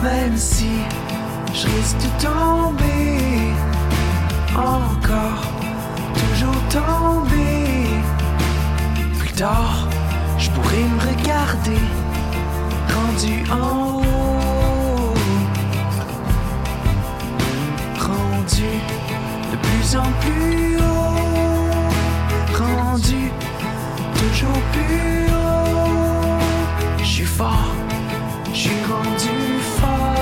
Même 0.02 0.36
si 0.36 0.70
je 1.54 1.66
risque 1.66 1.98
de 1.98 2.10
tomber, 2.24 3.52
encore, 4.56 5.42
toujours 6.20 6.62
tomber. 6.70 7.66
Plus 9.18 9.32
tard, 9.32 9.88
je 10.38 10.48
pourrais 10.50 10.84
me 10.94 11.00
regarder, 11.10 11.82
rendu 12.94 13.44
en 13.50 13.98
haut, 13.98 15.14
rendu 17.98 18.70
de 19.50 19.56
plus 19.56 19.96
en 19.96 20.10
plus 20.20 20.76
haut, 20.76 21.47
Je 24.38 24.44
suis 27.04 27.24
fort, 27.24 27.74
je 28.52 28.56
suis 28.56 28.70
fort. 29.80 30.14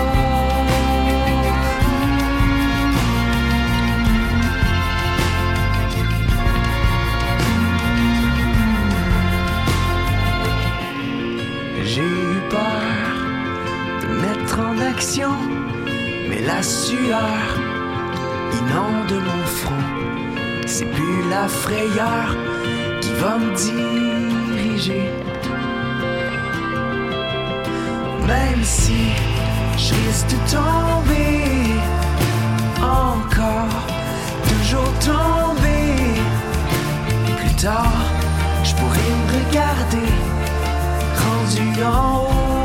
J'ai 11.84 12.00
eu 12.00 12.40
peur 12.48 12.60
de 14.00 14.08
mettre 14.22 14.60
en 14.60 14.78
action, 14.80 15.32
mais 16.30 16.40
la 16.40 16.62
sueur 16.62 17.20
inonde 18.60 19.22
mon 19.26 19.44
front. 19.44 19.74
C'est 20.66 20.86
plus 20.86 21.28
la 21.28 21.48
frayeur 21.48 22.34
qui 23.06 23.12
va 23.22 23.38
me 23.38 23.54
diriger. 23.54 25.10
Même 28.26 28.62
si 28.62 29.00
je 29.78 29.94
risque 29.94 30.26
de 30.34 30.38
tomber, 30.56 31.44
encore, 32.82 33.80
toujours 34.50 34.92
tomber. 35.10 35.94
Plus 37.40 37.54
tard, 37.54 38.00
je 38.64 38.74
pourrais 38.74 39.12
me 39.20 39.26
regarder, 39.38 40.12
rendu 41.22 41.84
en 41.84 42.24
haut, 42.24 42.55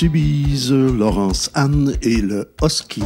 Urtubise, 0.00 0.72
Laurence 0.72 1.50
Anne 1.54 1.92
et 2.02 2.20
le 2.20 2.48
Husky. 2.62 3.02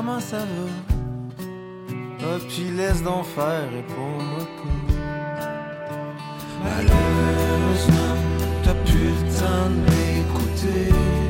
Comment 0.00 0.20
ça 0.20 0.38
va? 0.38 0.68
Ah, 2.22 2.38
puis 2.48 2.70
laisse 2.76 3.02
donc 3.02 3.24
faire, 3.26 3.68
réponds-moi 3.70 4.44
pas. 4.56 4.94
Malheureusement, 6.64 8.14
t'as 8.62 8.78
plus 8.86 9.12
le 9.18 9.24
temps 9.40 9.68
de 9.74 9.78
m'écouter. 9.90 11.29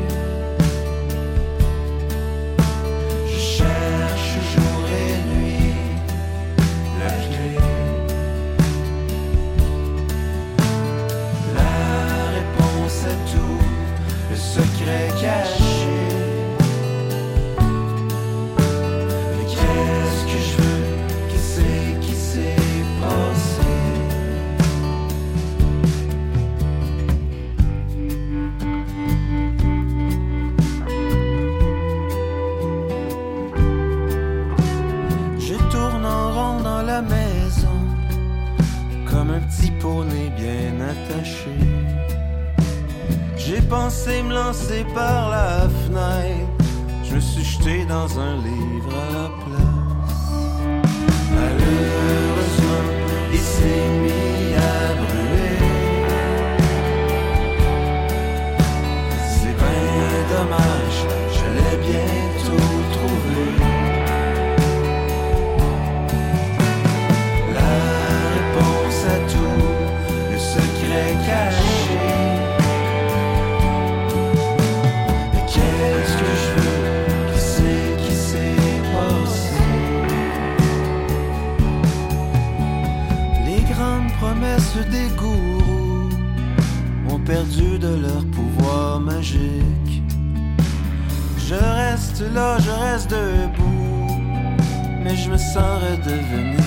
Pensé 43.71 44.23
me 44.25 44.35
lancer 44.35 44.85
par 44.95 45.31
la 45.31 45.69
fenêtre, 45.69 46.65
je 47.05 47.15
me 47.15 47.21
suis 47.21 47.45
jeté 47.45 47.85
dans 47.85 48.19
un 48.19 48.35
livre 48.37 48.93
à 49.05 49.13
la 49.17 49.29
place. 49.43 50.31
Malheureusement, 51.33 52.85
il 53.33 53.39
s'est 53.39 53.89
mis 54.03 54.55
à 54.57 54.95
brûler. 55.01 55.59
C'est 59.39 59.57
bien 59.65 60.15
dommage, 60.35 60.70
leur 87.97 88.25
pouvoir 88.27 89.01
magique. 89.01 90.03
Je 91.39 91.55
reste 91.55 92.23
là, 92.35 92.59
je 92.59 92.71
reste 92.71 93.11
debout, 93.11 94.07
mais 95.03 95.17
je 95.17 95.31
me 95.31 95.37
sens 95.37 95.83
redevenir 95.83 96.60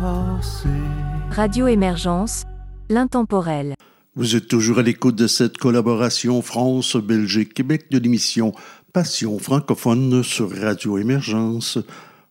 passé? 0.00 0.68
Radio 1.30 1.66
Émergence, 1.66 2.44
l'intemporel. 2.88 3.74
Vous 4.14 4.36
êtes 4.36 4.48
toujours 4.48 4.78
à 4.78 4.82
l'écoute 4.82 5.16
de 5.16 5.26
cette 5.26 5.58
collaboration 5.58 6.40
France-Belgique-Québec 6.42 7.86
de 7.90 7.98
l'émission 7.98 8.52
Passion 8.92 9.38
francophone 9.38 10.22
sur 10.22 10.50
Radio 10.58 10.96
Émergence. 10.96 11.78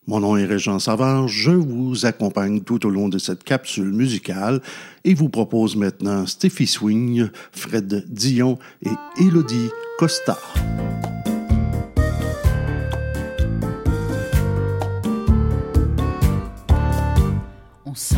Mon 0.08 0.20
nom 0.20 0.36
est 0.36 0.44
Régent 0.44 0.78
Savard, 0.78 1.28
je 1.28 1.50
vous 1.50 2.06
accompagne 2.06 2.60
tout 2.60 2.86
au 2.86 2.90
long 2.90 3.08
de 3.08 3.18
cette 3.18 3.44
capsule 3.44 3.92
musicale 3.92 4.60
et 5.04 5.14
vous 5.14 5.28
propose 5.28 5.76
maintenant 5.76 6.26
Steffi 6.26 6.66
Swing, 6.66 7.28
Fred 7.52 8.04
Dion 8.08 8.58
et 8.82 9.22
Elodie 9.22 9.70
Costa. 9.98 10.38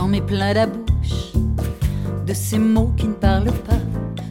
On 0.09 0.10
s'en 0.10 0.16
met 0.16 0.22
plein 0.22 0.55
la 0.55 0.66
de 0.66 2.32
ces 2.32 2.59
mots 2.59 2.94
qui 2.97 3.09
ne 3.09 3.12
parlent 3.12 3.52
pas 3.52 3.76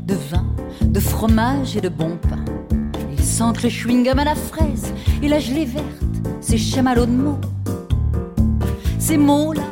de 0.08 0.16
vin, 0.16 0.44
de 0.82 1.00
fromage 1.00 1.78
et 1.78 1.82
de 1.82 1.90
bon 1.90 2.18
pain. 2.18 2.44
Ils 3.16 3.24
sentent 3.24 3.62
le 3.62 3.70
chewing-gum 3.70 4.18
à 4.18 4.24
la 4.24 4.34
fraise 4.34 4.92
et 5.22 5.28
la 5.28 5.38
gelée 5.38 5.66
verte, 5.66 5.86
ces 6.42 6.58
chamallows 6.58 7.06
de 7.06 7.12
mots. 7.12 7.38
Ces 8.98 9.18
mots-là, 9.18 9.68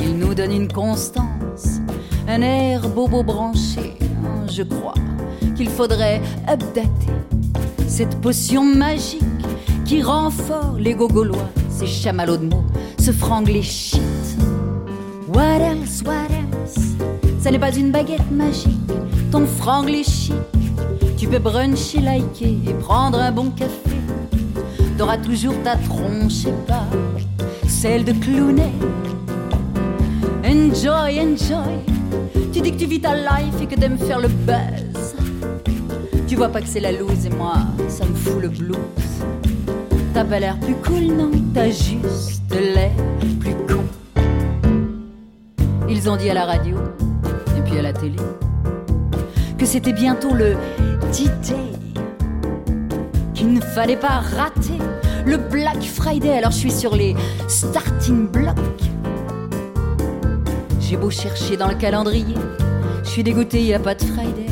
ils 0.00 0.16
nous 0.16 0.32
donnent 0.32 0.52
une 0.52 0.70
constance, 0.70 1.80
un 2.28 2.40
air 2.42 2.88
bobo 2.88 3.24
branché. 3.24 3.98
Je 4.48 4.62
crois 4.62 4.94
qu'il 5.56 5.70
faudrait 5.70 6.22
updater 6.48 7.10
cette 7.88 8.20
potion 8.20 8.62
magique 8.62 9.24
qui 9.84 10.04
rend 10.04 10.30
fort 10.30 10.76
les 10.78 10.94
gaulois, 10.94 11.50
ces 11.68 11.88
chamallows 11.88 12.36
de 12.36 12.46
mots, 12.46 12.64
ce 13.00 13.10
franglais 13.10 13.62
shit. 13.62 14.00
What 15.36 15.60
else, 15.60 16.02
what 16.02 16.30
else? 16.30 16.96
Ça 17.40 17.50
n'est 17.50 17.58
pas 17.58 17.76
une 17.76 17.92
baguette 17.92 18.30
magique, 18.30 18.70
ton 19.30 19.44
franglais 19.44 20.02
chic. 20.02 20.32
Tu 21.18 21.28
peux 21.28 21.38
bruncher, 21.38 22.00
liker 22.00 22.56
et 22.66 22.72
prendre 22.72 23.18
un 23.18 23.32
bon 23.32 23.50
café. 23.50 23.98
T'auras 24.96 25.18
toujours 25.18 25.52
ta 25.62 25.76
tronche 25.76 26.46
et 26.46 26.54
pas 26.66 26.86
celle 27.68 28.06
de 28.06 28.12
clownet. 28.12 28.72
Enjoy, 30.42 31.20
enjoy. 31.20 31.84
Tu 32.54 32.62
dis 32.62 32.72
que 32.72 32.78
tu 32.78 32.86
vis 32.86 33.02
ta 33.02 33.14
life 33.14 33.60
et 33.60 33.66
que 33.66 33.78
t'aimes 33.78 33.98
faire 33.98 34.20
le 34.20 34.28
buzz. 34.28 35.16
Tu 36.26 36.36
vois 36.36 36.48
pas 36.48 36.62
que 36.62 36.68
c'est 36.68 36.80
la 36.80 36.92
loose 36.92 37.26
et 37.26 37.30
moi, 37.36 37.56
ça 37.90 38.06
me 38.06 38.14
fout 38.14 38.40
le 38.40 38.48
blues. 38.48 38.78
T'as 40.14 40.24
pas 40.24 40.40
l'air 40.40 40.58
plus 40.60 40.76
cool, 40.76 41.14
non? 41.14 41.30
T'as 41.52 41.68
juste 41.68 42.54
l'air 42.54 42.90
plus. 43.38 43.55
Ils 46.06 46.10
ont 46.10 46.16
dit 46.16 46.30
à 46.30 46.34
la 46.34 46.44
radio 46.44 46.76
et 47.58 47.60
puis 47.62 47.80
à 47.80 47.82
la 47.82 47.92
télé 47.92 48.14
que 49.58 49.66
c'était 49.66 49.92
bientôt 49.92 50.34
le 50.34 50.54
D-Day, 51.12 51.56
qu'il 53.34 53.52
ne 53.52 53.60
fallait 53.60 53.96
pas 53.96 54.20
rater 54.20 54.78
le 55.24 55.36
Black 55.36 55.82
Friday. 55.82 56.38
Alors 56.38 56.52
je 56.52 56.58
suis 56.58 56.70
sur 56.70 56.94
les 56.94 57.16
starting 57.48 58.28
blocks 58.28 58.54
J'ai 60.78 60.96
beau 60.96 61.10
chercher 61.10 61.56
dans 61.56 61.66
le 61.66 61.74
calendrier, 61.74 62.36
je 63.02 63.08
suis 63.08 63.24
dégoûté, 63.24 63.64
y 63.64 63.74
a 63.74 63.80
pas 63.80 63.96
de 63.96 64.04
Friday. 64.04 64.46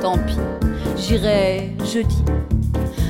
Tant 0.00 0.16
pis, 0.16 0.38
j'irai 0.96 1.74
jeudi. 1.92 2.22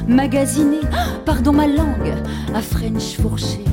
Magasiner, 0.06 0.80
ah, 0.94 1.04
pardon 1.26 1.52
ma 1.52 1.66
langue, 1.66 2.14
à 2.54 2.62
French 2.62 3.18
fourché. 3.20 3.67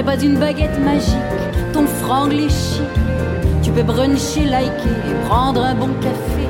N'est 0.00 0.16
pas 0.16 0.22
une 0.22 0.38
baguette 0.38 0.82
magique, 0.82 1.14
ton 1.74 1.86
franc 1.86 2.30
chic. 2.30 2.82
Tu 3.62 3.70
peux 3.70 3.82
bruncher, 3.82 4.46
liker 4.46 4.88
prendre 5.26 5.62
un 5.62 5.74
bon 5.74 5.90
café. 6.00 6.48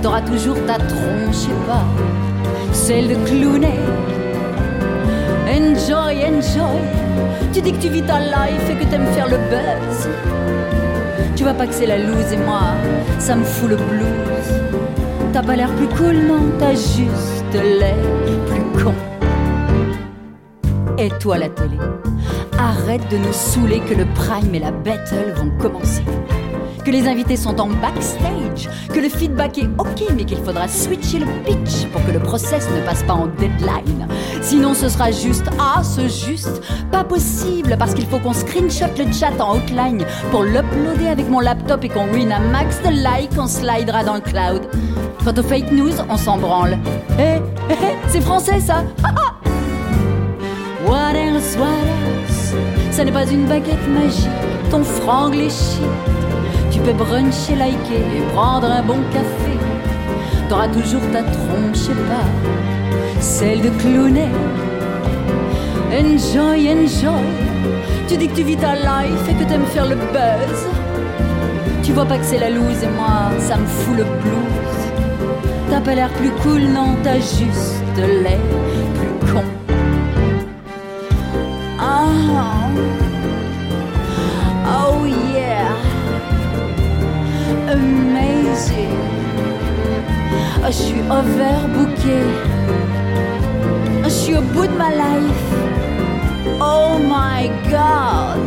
T'auras 0.00 0.22
toujours 0.22 0.56
ta 0.66 0.78
tronche 0.78 1.44
et 1.44 1.66
pas 1.66 1.84
celle 2.72 3.08
de 3.08 3.16
clowner. 3.26 3.80
Enjoy, 5.46 6.24
enjoy. 6.24 6.80
Tu 7.52 7.60
dis 7.60 7.72
que 7.72 7.82
tu 7.82 7.88
vis 7.90 8.02
ta 8.02 8.18
life 8.18 8.70
et 8.70 8.82
que 8.82 8.90
t'aimes 8.90 9.12
faire 9.12 9.28
le 9.28 9.36
buzz. 9.36 10.08
Tu 11.36 11.42
vois 11.42 11.52
pas 11.52 11.66
que 11.66 11.74
c'est 11.74 11.86
la 11.86 11.98
loose 11.98 12.32
et 12.32 12.38
moi, 12.38 12.62
ça 13.18 13.36
me 13.36 13.44
fout 13.44 13.68
le 13.68 13.76
blues. 13.76 14.52
T'as 15.34 15.42
pas 15.42 15.54
l'air 15.54 15.70
plus 15.72 15.88
cool, 15.88 16.16
non, 16.26 16.50
t'as 16.58 16.72
juste 16.72 17.52
l'air 17.52 17.94
plus 18.46 18.82
con. 18.82 18.94
Et 20.96 21.10
toi 21.20 21.36
la 21.36 21.48
télé, 21.48 21.76
arrête 22.84 23.10
de 23.10 23.16
nous 23.16 23.32
saouler 23.32 23.80
que 23.80 23.94
le 23.94 24.04
prime 24.14 24.54
et 24.54 24.58
la 24.58 24.70
battle 24.70 25.32
vont 25.36 25.50
commencer 25.58 26.02
que 26.84 26.90
les 26.90 27.08
invités 27.08 27.38
sont 27.38 27.58
en 27.58 27.68
backstage, 27.68 28.68
que 28.92 29.00
le 29.00 29.08
feedback 29.08 29.56
est 29.56 29.70
ok, 29.78 30.12
mais 30.14 30.26
qu'il 30.26 30.36
faudra 30.36 30.68
switcher 30.68 31.20
le 31.20 31.26
pitch 31.46 31.86
pour 31.90 32.04
que 32.04 32.10
le 32.10 32.18
process 32.18 32.68
ne 32.68 32.84
passe 32.84 33.02
pas 33.04 33.14
en 33.14 33.26
deadline. 33.26 34.06
Sinon, 34.42 34.74
ce 34.74 34.90
sera 34.90 35.10
juste, 35.10 35.46
ah, 35.58 35.82
ce 35.82 36.08
juste, 36.08 36.60
pas 36.92 37.02
possible, 37.02 37.74
parce 37.78 37.94
qu'il 37.94 38.04
faut 38.04 38.18
qu'on 38.18 38.34
screenshot 38.34 38.84
le 38.98 39.10
chat 39.10 39.40
en 39.40 39.56
outline 39.56 40.04
pour 40.30 40.42
l'uploader 40.42 41.08
avec 41.08 41.30
mon 41.30 41.40
laptop 41.40 41.82
et 41.84 41.88
qu'on 41.88 42.06
win 42.12 42.30
un 42.30 42.40
max 42.50 42.82
de 42.82 42.90
likes, 42.90 43.32
on 43.38 43.46
slidera 43.46 44.04
dans 44.04 44.16
le 44.16 44.20
cloud. 44.20 44.68
Quant 45.24 45.32
aux 45.32 45.42
fake 45.42 45.72
news, 45.72 45.94
on 46.10 46.18
s'en 46.18 46.36
branle. 46.36 46.76
Eh, 47.18 47.22
eh, 47.70 47.72
eh 47.72 47.96
c'est 48.08 48.20
français 48.20 48.60
ça 48.60 48.84
What 50.86 51.14
else, 51.14 51.56
what 51.56 51.64
else? 51.64 52.13
Ça 52.94 53.04
n'est 53.04 53.12
pas 53.12 53.26
une 53.26 53.46
baguette 53.46 53.88
magique, 53.88 54.28
ton 54.70 54.82
est 55.32 55.50
chic 55.50 55.82
tu 56.74 56.80
peux 56.80 56.92
bruncher, 56.92 57.54
liker 57.54 58.02
et 58.16 58.22
prendre 58.34 58.66
un 58.66 58.82
bon 58.82 58.98
café. 59.12 59.56
T'auras 60.48 60.66
toujours 60.66 61.02
ta 61.12 61.22
tronche 61.22 61.88
et 61.88 62.00
pas 62.08 63.20
celle 63.20 63.62
de 63.62 63.70
clowner. 63.80 64.32
Enjoy, 65.92 66.68
enjoy. 66.68 67.22
Tu 68.08 68.16
dis 68.16 68.26
que 68.26 68.34
tu 68.34 68.42
vis 68.42 68.56
ta 68.56 68.74
life 68.74 69.28
et 69.30 69.34
que 69.34 69.48
t'aimes 69.48 69.66
faire 69.66 69.86
le 69.86 69.94
buzz. 69.94 70.66
Tu 71.84 71.92
vois 71.92 72.06
pas 72.06 72.18
que 72.18 72.24
c'est 72.24 72.40
la 72.40 72.50
loose 72.50 72.82
et 72.82 72.88
moi, 72.88 73.30
ça 73.38 73.56
me 73.56 73.66
fout 73.66 73.96
le 73.96 74.04
blues. 74.04 74.82
T'as 75.70 75.80
pas 75.80 75.94
l'air 75.94 76.10
plus 76.10 76.32
cool, 76.42 76.62
non, 76.62 76.96
t'as 77.04 77.20
juste 77.20 77.84
l'air 77.96 78.40
amazing. 87.74 88.98
Je 90.66 90.72
suis 90.72 91.00
overbooké. 91.10 92.20
Je 94.04 94.08
suis 94.08 94.36
au 94.36 94.42
bout 94.42 94.66
de 94.66 94.76
ma 94.76 94.90
life. 94.90 95.46
Oh 96.60 96.98
my 96.98 97.50
god. 97.70 98.40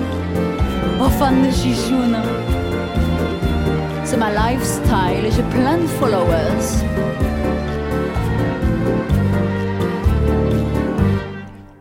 Oh, 0.99 1.09
fan 1.09 1.43
de 1.43 1.51
chichoune. 1.51 2.17
C'est 4.03 4.17
ma 4.17 4.31
lifestyle 4.31 5.25
et 5.25 5.31
j'ai 5.31 5.43
plein 5.43 5.77
de 5.77 5.87
followers. 5.99 6.67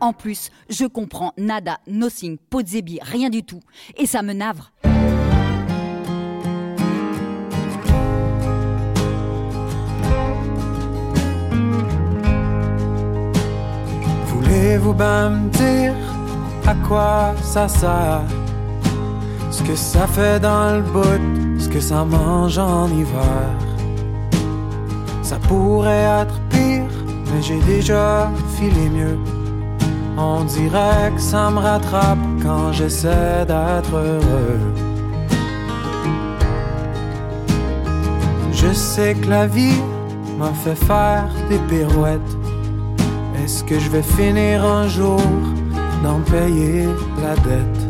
En 0.01 0.13
plus, 0.13 0.51
je 0.69 0.85
comprends 0.85 1.33
nada, 1.39 1.79
nothing, 1.87 2.37
pozzebi, 2.51 2.99
rien 3.03 3.31
du 3.31 3.43
tout. 3.43 3.61
Et 3.97 4.07
ça 4.07 4.23
me 4.23 4.35
navre. 4.35 4.73
Voulez-vous 14.57 14.95
bien 14.95 15.29
me 15.29 15.51
dire 15.51 15.93
à 16.67 16.75
quoi 16.89 17.35
ça 17.43 17.69
sert? 17.69 18.23
Ce 19.51 19.63
que 19.63 19.77
ça 19.77 20.07
fait 20.07 20.41
dans 20.41 20.77
le 20.77 20.83
bout, 20.83 21.61
ce 21.61 21.69
que 21.69 21.79
ça 21.79 22.07
mange 22.07 22.57
en 22.57 22.89
hiver. 22.89 23.51
Ça 25.23 25.37
pourrait 25.47 26.07
être 26.23 26.41
pire, 26.49 26.91
mais 27.27 27.43
j'ai 27.43 27.61
déjà 27.75 28.31
filé 28.57 28.89
mieux. 28.89 29.19
On 30.17 30.45
dirait 30.45 31.13
que 31.15 31.21
ça 31.21 31.51
me 31.51 31.59
rattrape 31.59 32.27
quand 32.43 32.73
j'essaie 32.73 33.45
d'être 33.47 33.95
heureux. 33.95 34.61
Je 38.53 38.73
sais 38.73 39.15
que 39.15 39.29
la 39.29 39.47
vie 39.47 39.83
m'a 40.39 40.53
fait 40.65 40.77
faire 40.87 41.29
des 41.51 41.59
pirouettes 41.69 42.46
est-ce 43.47 43.63
que 43.63 43.79
je 43.79 43.89
vais 43.91 44.03
finir 44.03 44.65
un 44.65 44.89
jour 44.89 45.21
d'en 46.03 46.19
payer 46.33 46.89
la 47.23 47.35
dette? 47.47 47.83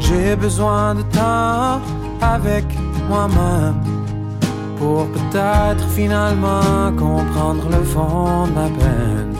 J'ai 0.00 0.34
besoin 0.34 0.94
de 0.94 1.02
temps 1.02 1.78
avec 2.22 2.64
moi-même 3.10 3.82
pour 4.78 5.08
peut-être 5.16 5.86
finalement 5.90 6.90
comprendre 7.06 7.64
le 7.76 7.84
fond 7.84 8.46
de 8.46 8.52
ma 8.60 8.68
peine. 8.80 9.34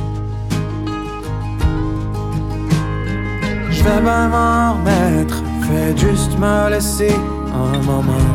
Je 3.70 3.82
vais 3.84 4.00
bien 4.02 4.28
m'en 4.28 4.74
remettre, 4.74 5.36
fais 5.66 5.96
juste 5.96 6.38
me 6.38 6.68
laisser 6.68 7.16
un 7.64 7.78
moment. 7.90 8.28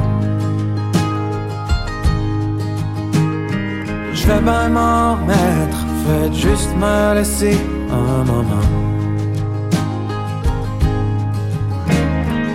Je 4.14 4.24
vais 4.26 4.42
bien 4.42 4.70
m'en 4.70 5.14
remettre 5.14 5.87
Faites 6.08 6.36
juste 6.36 6.74
me 6.78 7.16
laisser 7.16 7.58
un 7.92 8.24
moment. 8.24 8.70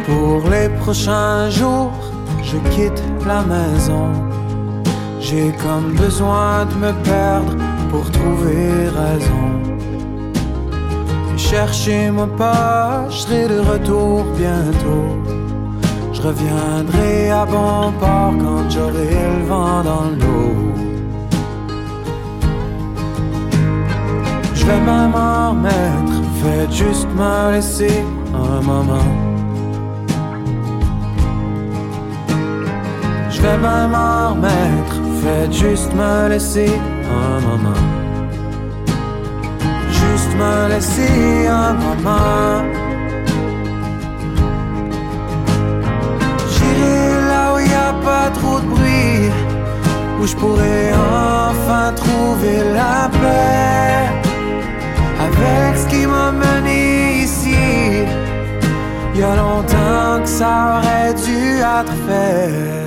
Pour 0.06 0.48
les 0.50 0.70
prochains 0.80 1.50
jours, 1.50 1.92
je 2.42 2.56
quitte 2.70 3.02
la 3.26 3.42
maison. 3.42 4.08
J'ai 5.20 5.52
comme 5.62 5.92
besoin 5.96 6.64
de 6.64 6.74
me 6.76 6.92
perdre 7.04 7.54
pour 7.90 8.10
trouver 8.10 8.88
raison. 9.00 9.46
Et 11.34 11.38
chercher 11.38 12.10
mon 12.10 12.28
pas, 12.28 13.04
je 13.10 13.16
serai 13.18 13.48
de 13.48 13.60
retour 13.60 14.24
bientôt. 14.34 15.10
Je 16.14 16.22
reviendrai 16.22 17.30
à 17.30 17.44
bon 17.44 17.92
port 18.00 18.32
quand 18.42 18.70
j'aurai 18.70 19.10
le 19.36 19.44
vent 19.46 19.82
dans 19.84 20.08
l'eau. 20.20 20.71
Je 24.62 24.66
vais 24.68 24.80
même 24.80 25.10
m'en 25.10 25.50
remettre, 25.50 26.22
faites 26.40 26.72
juste 26.72 27.08
me 27.16 27.50
laisser 27.50 28.04
un 28.32 28.60
moment. 28.62 29.10
Je 33.28 33.42
vais 33.42 33.58
même 33.58 33.90
m'en 33.90 34.34
remettre, 34.34 34.94
faites 35.20 35.52
juste 35.52 35.92
me 35.94 36.28
laisser 36.28 36.70
un 37.10 37.40
moment. 37.40 37.82
Juste 39.90 40.32
me 40.38 40.68
laisser 40.68 41.48
un 41.48 41.72
moment. 41.72 42.62
J'irai 46.52 47.26
là 47.30 47.54
où 47.54 47.58
y 47.58 47.74
a 47.74 47.92
pas 48.04 48.30
trop 48.30 48.60
de 48.60 48.66
bruit, 48.66 49.28
où 50.20 50.24
je 50.24 50.36
pourrais 50.36 50.92
enfin 50.92 51.92
trouver 51.96 52.58
la 52.72 53.08
paix 53.10 54.21
ce 55.74 55.86
qui 55.88 56.06
m'a 56.06 56.32
mené 56.32 57.22
ici. 57.22 57.56
Il 59.14 59.20
y 59.20 59.22
a 59.22 59.36
longtemps 59.36 60.20
que 60.22 60.28
ça 60.28 60.78
aurait 60.78 61.14
dû 61.14 61.58
être 61.58 61.94
fait. 62.06 62.81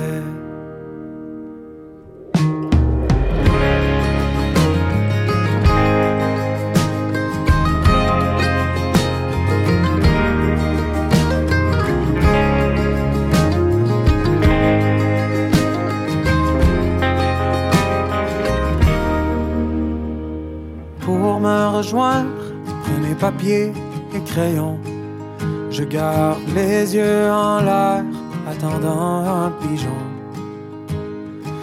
Papier 23.26 23.72
et 24.14 24.22
crayon. 24.32 24.78
Je 25.76 25.82
garde 25.82 26.46
les 26.54 26.94
yeux 26.94 27.28
en 27.28 27.58
l'air, 27.68 28.04
attendant 28.52 29.16
un 29.44 29.50
pigeon. 29.60 30.00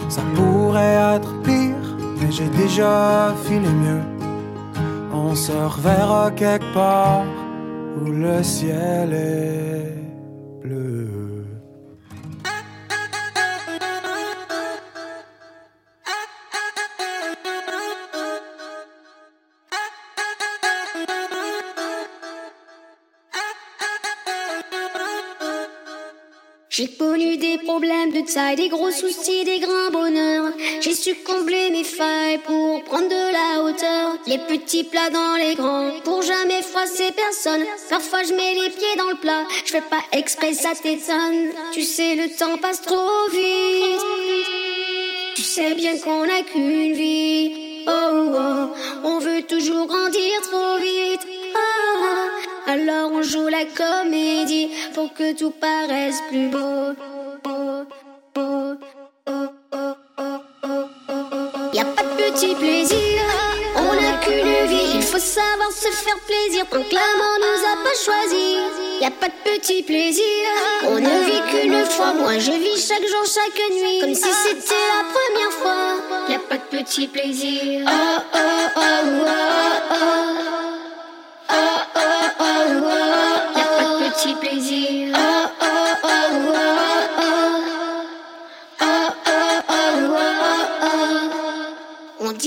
Ça 0.10 0.24
pourrait 0.36 0.98
être 1.16 1.32
pire, 1.44 1.86
mais 2.20 2.32
j'ai 2.38 2.50
déjà 2.64 3.34
filé 3.46 3.72
mieux. 3.86 4.06
On 5.14 5.34
se 5.36 5.54
reverra 5.76 6.32
quelque 6.32 6.70
part 6.74 7.24
où 7.98 8.12
le 8.12 8.44
ciel 8.44 9.14
est 9.14 9.96
bleu. 10.62 11.23
J'ai 26.76 26.88
connu 26.88 27.38
des 27.38 27.60
problèmes 27.60 28.12
de 28.12 28.22
taille, 28.22 28.56
des 28.56 28.68
gros 28.68 28.90
soucis, 28.90 29.44
des 29.46 29.60
grands 29.60 29.92
bonheurs. 29.92 30.52
J'ai 30.82 30.96
su 30.96 31.14
combler 31.24 31.70
mes 31.70 31.84
failles 31.84 32.40
pour 32.40 32.84
prendre 32.86 33.08
de 33.08 33.32
la 33.32 33.62
hauteur. 33.62 34.18
Les 34.26 34.40
petits 34.40 34.84
plats 34.84 35.12
dans 35.12 35.36
les 35.36 35.54
grands, 35.54 35.92
pour 36.04 36.24
jamais 36.24 36.64
froisser 36.64 37.12
personne. 37.12 37.64
Parfois 37.92 38.24
je 38.24 38.34
mets 38.34 38.56
les 38.56 38.72
pieds 38.72 38.96
dans 38.98 39.10
le 39.12 39.18
plat, 39.18 39.44
je 39.64 39.72
fais 39.72 39.82
pas 39.82 40.02
exprès, 40.14 40.56
ça 40.56 40.72
t'étonne. 40.74 41.52
Tu 41.74 41.84
sais, 41.84 42.16
le 42.16 42.36
temps 42.36 42.58
passe 42.58 42.82
trop 42.82 43.30
vite. 43.32 44.02
Tu 45.36 45.44
sais 45.44 45.76
bien 45.76 45.96
qu'on 46.00 46.24
a 46.24 46.42
qu'une 46.42 46.94
vie. 46.94 47.52
Oh, 47.86 47.92
oh, 47.92 48.74
on 49.04 49.20
veut 49.20 49.44
toujours 49.44 49.86
grandir 49.86 50.42
trop 50.42 50.78
vite. 50.78 51.22
Ah, 51.54 52.33
alors 52.68 53.12
on 53.12 53.22
joue 53.22 53.48
la 53.48 53.66
comédie 53.66 54.70
pour 54.94 55.14
que 55.14 55.34
tout 55.34 55.52
paraisse 55.52 56.22
plus 56.30 56.48
beau. 56.48 56.94
beau. 57.44 57.86
Y 61.74 61.80
a 61.80 61.86
pas 61.86 62.04
de 62.04 62.32
petit 62.32 62.56
plaisir, 62.56 63.22
on 63.76 63.94
n'a 63.96 64.18
qu'une 64.24 64.68
vie. 64.68 64.92
Il 64.96 65.02
faut 65.02 65.18
savoir 65.20 65.72
se 65.72 65.90
faire 65.90 66.20
plaisir 66.20 66.66
tant 66.70 66.84
que 66.84 66.94
la 66.94 67.02
mort 67.18 67.40
nous 67.40 67.64
a 67.66 67.84
pas 67.84 67.96
choisi. 68.06 68.58
Y 69.02 69.06
a 69.06 69.12
pas 69.12 69.28
de 69.28 69.34
petit 69.44 69.84
plaisir, 69.84 70.24
on 70.88 71.00
ne 71.00 71.24
vit 71.26 71.42
qu'une 71.50 71.86
fois. 71.86 72.14
Moi 72.14 72.40
je 72.40 72.52
vis 72.52 72.88
chaque 72.88 73.06
jour, 73.08 73.26
chaque 73.26 73.72
nuit, 73.72 74.00
comme 74.00 74.16
si 74.16 74.22
c'était 74.22 74.86
la 74.96 75.04
première 75.12 75.52
fois. 75.52 76.30
Y 76.30 76.36
a 76.36 76.40
pas 76.40 76.58
de 76.58 76.78
petit 76.78 77.08
plaisir. 77.08 77.88
Oh 77.88 78.22
oh 78.34 78.38
oh 78.78 78.82
oh. 79.92 80.54
Oh 80.56 80.63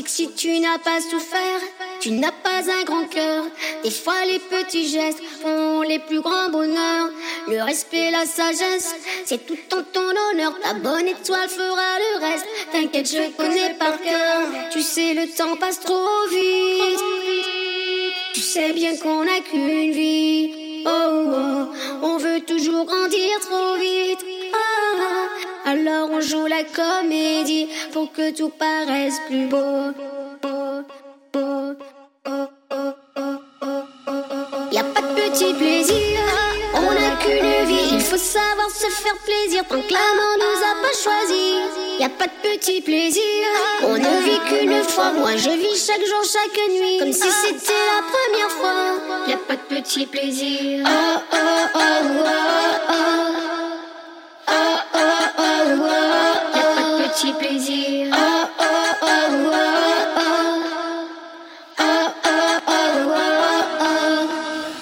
si 0.07 0.33
tu 0.33 0.61
n'as 0.61 0.79
pas 0.79 1.01
souffert, 1.01 1.61
tu 2.01 2.11
n'as 2.13 2.33
pas 2.33 2.63
un 2.71 2.85
grand 2.85 3.05
cœur. 3.09 3.45
Des 3.83 3.91
fois, 3.91 4.25
les 4.27 4.39
petits 4.39 4.89
gestes 4.89 5.23
font 5.43 5.83
les 5.83 5.99
plus 5.99 6.21
grands 6.21 6.49
bonheurs. 6.51 7.11
Le 7.49 7.63
respect, 7.63 8.11
la 8.11 8.27
sagesse, 8.27 8.95
c'est 9.25 9.47
tout 9.47 9.59
en 9.75 9.83
ton 9.83 10.09
honneur. 10.33 10.59
Ta 10.63 10.75
bonne 10.75 11.09
étoile 11.09 11.49
fera 11.49 11.99
le 11.99 12.21
reste. 12.21 12.47
T'inquiète, 12.73 13.11
je 13.11 13.31
connais 13.37 13.75
par 13.75 14.01
cœur. 14.01 14.49
Tu 14.73 14.83
sais, 14.83 15.15
le 15.15 15.27
temps 15.29 15.57
passe 15.57 15.81
trop 15.81 16.27
vite. 16.31 17.01
Tu 18.35 18.41
sais 18.41 18.73
bien 18.73 18.97
qu'on 18.97 19.25
n'a 19.25 19.41
qu'une 19.41 19.93
vie. 19.93 20.85
Oh, 20.87 20.91
oh, 20.91 21.67
on 22.03 22.17
veut 22.17 22.41
toujours 22.41 22.85
grandir 22.85 23.41
trop 23.41 23.75
vite. 23.77 24.25
Ah, 24.53 25.46
alors 25.67 26.09
on 26.13 26.21
joue 26.21 26.47
la 26.47 26.63
comédie 26.63 27.69
pour 27.93 28.13
que 28.13 28.31
tout 28.31 28.51
paraisse 28.51 29.21
plus 29.27 29.47
beau. 29.47 29.59
beau, 29.59 30.45
oh, 30.45 30.83
oh, 31.35 31.61
oh, 32.27 32.47
oh, 32.71 32.95
oh, 33.17 33.67
oh. 33.67 34.73
Y 34.73 34.79
a 34.79 34.85
pas 34.85 35.01
de 35.01 35.15
petit 35.15 35.53
plaisir, 35.55 36.21
on 36.75 36.93
n'a 36.93 37.17
qu'une 37.21 37.67
vie. 37.67 37.95
Il 37.95 38.01
faut 38.01 38.17
savoir 38.17 38.71
se 38.71 38.87
faire 38.87 39.19
plaisir 39.25 39.65
tant 39.69 39.81
que 39.81 39.93
la 39.93 39.99
nous 40.39 40.61
a 40.63 40.75
pas 40.83 40.97
choisi. 40.97 41.57
Y 41.99 42.05
a 42.05 42.11
pas 42.11 42.27
de 42.27 42.49
petit 42.49 42.81
plaisir, 42.81 43.23
on 43.83 43.95
ne 43.95 44.23
vit 44.23 44.39
qu'une 44.49 44.83
fois. 44.85 45.13
Moi 45.13 45.37
je 45.37 45.51
vis 45.51 45.85
chaque 45.85 46.05
jour, 46.07 46.23
chaque 46.23 46.69
nuit, 46.71 46.99
comme 46.99 47.13
si 47.13 47.31
c'était 47.43 47.73
la 47.73 48.03
première 48.15 48.51
fois. 48.51 49.27
Y 49.27 49.33
a 49.33 49.39
pas 49.39 49.57
de 49.57 49.75
petit 49.75 50.07
plaisir. 50.07 50.85
Oh 50.87 51.21
oh 51.33 51.67
oh 51.75 51.79
oh 51.79 52.93
oh. 54.49 54.76
Petit 57.17 57.33
plaisir. 57.33 58.15
Oh 58.15 58.47
oh 58.61 58.67
oh. 59.03 59.17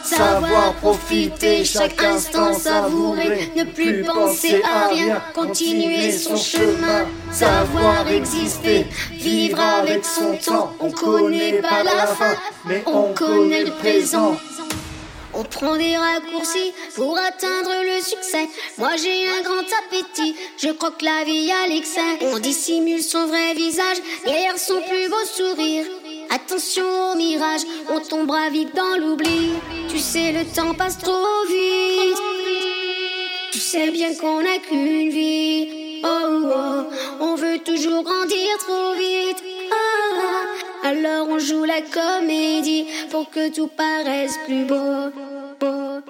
Savoir 0.02 0.74
profiter 0.74 1.64
chaque 1.64 2.02
instant, 2.02 2.54
savourer, 2.54 3.50
ne 3.56 3.64
plus 3.64 4.04
penser 4.04 4.62
à 4.62 4.88
rien, 4.88 5.20
continuer 5.34 6.12
son 6.12 6.36
chemin, 6.36 7.06
savoir 7.32 8.08
exister, 8.08 8.86
vivre 9.10 9.60
avec 9.60 10.04
son 10.04 10.36
temps. 10.36 10.72
On 10.78 10.90
connaît 10.90 11.60
pas 11.60 11.82
la 11.82 12.06
fin, 12.06 12.36
mais 12.66 12.82
on 12.86 13.12
connaît 13.12 13.64
le 13.64 13.72
présent. 13.72 14.36
On 15.36 15.42
prend 15.42 15.76
des 15.76 15.96
raccourcis 15.96 16.72
pour 16.94 17.18
atteindre 17.18 17.72
le 17.82 18.00
succès. 18.00 18.48
Moi 18.78 18.90
j'ai 18.96 19.28
un 19.28 19.42
grand 19.42 19.66
appétit, 19.84 20.36
je 20.58 20.70
croque 20.70 21.02
la 21.02 21.24
vie 21.24 21.50
à 21.50 21.66
l'excès. 21.66 22.00
On 22.22 22.38
dissimule 22.38 23.02
son 23.02 23.26
vrai 23.26 23.54
visage 23.54 23.98
derrière 24.24 24.58
son 24.58 24.80
plus 24.82 25.08
beau 25.08 25.24
sourire. 25.24 25.86
Attention 26.30 26.84
au 27.12 27.16
mirage, 27.16 27.62
on 27.90 28.00
tombera 28.00 28.48
vite 28.50 28.74
dans 28.74 28.96
l'oubli. 28.98 29.52
Tu 29.88 29.98
sais, 29.98 30.32
le 30.32 30.44
temps 30.44 30.74
passe 30.74 30.98
trop 30.98 31.44
vite. 31.48 32.18
Tu 33.52 33.58
sais 33.58 33.90
bien 33.90 34.14
qu'on 34.14 34.40
n'a 34.40 34.58
qu'une 34.58 35.10
vie. 35.10 36.02
Oh, 36.04 36.42
oh, 36.44 36.84
on 37.20 37.34
veut 37.34 37.58
toujours 37.58 38.02
grandir 38.02 38.58
trop 38.58 38.94
vite. 38.94 39.42
Ah, 39.72 40.73
alors 40.84 41.28
on 41.30 41.38
joue 41.38 41.64
la 41.64 41.80
comédie 41.80 42.86
pour 43.10 43.30
que 43.30 43.48
tout 43.52 43.68
paraisse 43.68 44.38
plus 44.46 44.64
beau. 44.64 45.10
beau, 45.60 46.02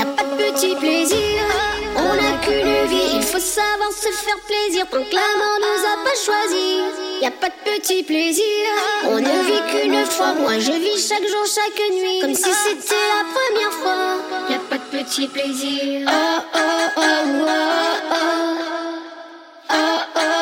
a 0.00 0.04
pas 0.04 0.22
de 0.22 0.36
petit 0.36 0.74
plaisir, 0.76 1.42
on 1.96 2.14
n'a 2.14 2.38
qu'une 2.42 2.86
vie. 2.86 3.16
Il 3.16 3.22
faut 3.22 3.38
savoir 3.38 3.92
se 3.92 4.08
faire 4.08 4.40
plaisir 4.46 4.86
tant 4.90 5.02
que 5.02 5.14
la 5.14 5.20
mort 5.38 5.58
nous 5.60 5.84
a 5.84 6.04
pas 6.04 6.16
choisi. 6.16 6.80
Y 7.20 7.26
a 7.26 7.30
pas 7.32 7.48
de 7.48 7.76
petit 7.76 8.02
plaisir, 8.02 8.44
on 9.04 9.16
ne 9.16 9.42
vit 9.48 9.62
qu'une 9.70 10.04
fois. 10.06 10.32
Moi 10.40 10.58
je 10.58 10.72
vis 10.72 11.06
chaque 11.06 11.26
jour, 11.26 11.44
chaque 11.46 11.90
nuit, 11.90 12.20
comme 12.20 12.34
si 12.34 12.52
c'était 12.64 12.94
la 12.94 13.24
première 13.34 13.72
fois. 13.72 14.16
Y 14.48 14.54
a 14.54 14.58
pas 14.70 14.78
de 14.78 15.04
petit 15.04 15.28
plaisir. 15.28 16.08
Oh. 16.08 16.38
Oh 16.54 16.90
oh 16.96 17.12
oh 18.10 18.16
oh 19.70 20.37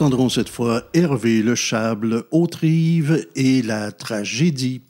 entendrons 0.00 0.28
cette 0.28 0.48
fois 0.48 0.84
Hervé 0.94 1.42
Le 1.42 1.56
Chable, 1.56 2.22
Autrive 2.30 3.26
et 3.34 3.62
la 3.62 3.90
tragédie. 3.90 4.80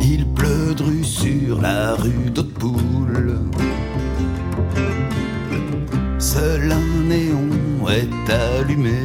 Il 0.00 0.24
pleut 0.34 0.76
sur 1.02 1.60
la 1.60 1.96
rue 1.96 2.30
d'Hautpoul. 2.32 3.40
Seul 6.20 6.70
un 6.70 7.08
néon 7.08 7.88
est 7.88 8.32
allumé. 8.32 9.02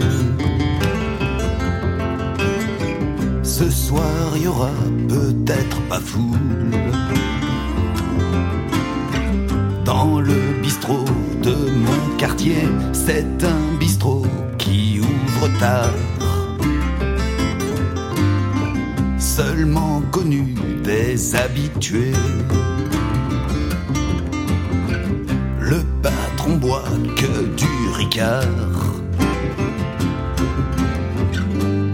Ce 3.42 3.72
soir, 3.72 4.34
il 4.36 4.44
y 4.44 4.48
aura 4.48 4.70
peut-être 5.08 5.82
pas 5.90 6.00
foule. 6.00 6.70
Dans 9.84 10.20
le 10.20 10.62
bistrot 10.62 11.06
de 11.42 11.54
mon 11.54 12.18
quartier, 12.18 12.68
c'est 12.94 13.44
un 13.44 13.78
bistrot 13.80 14.26
qui 14.58 15.00
ouvre 15.00 15.48
tard. 15.60 15.94
Seulement 19.18 20.02
connu 20.12 20.56
des 20.84 21.36
habitués. 21.36 22.14
Le 25.60 25.80
patron 26.02 26.58
boit 26.58 26.84
que 27.16 27.46
du 27.56 27.90
ricard. 27.94 28.44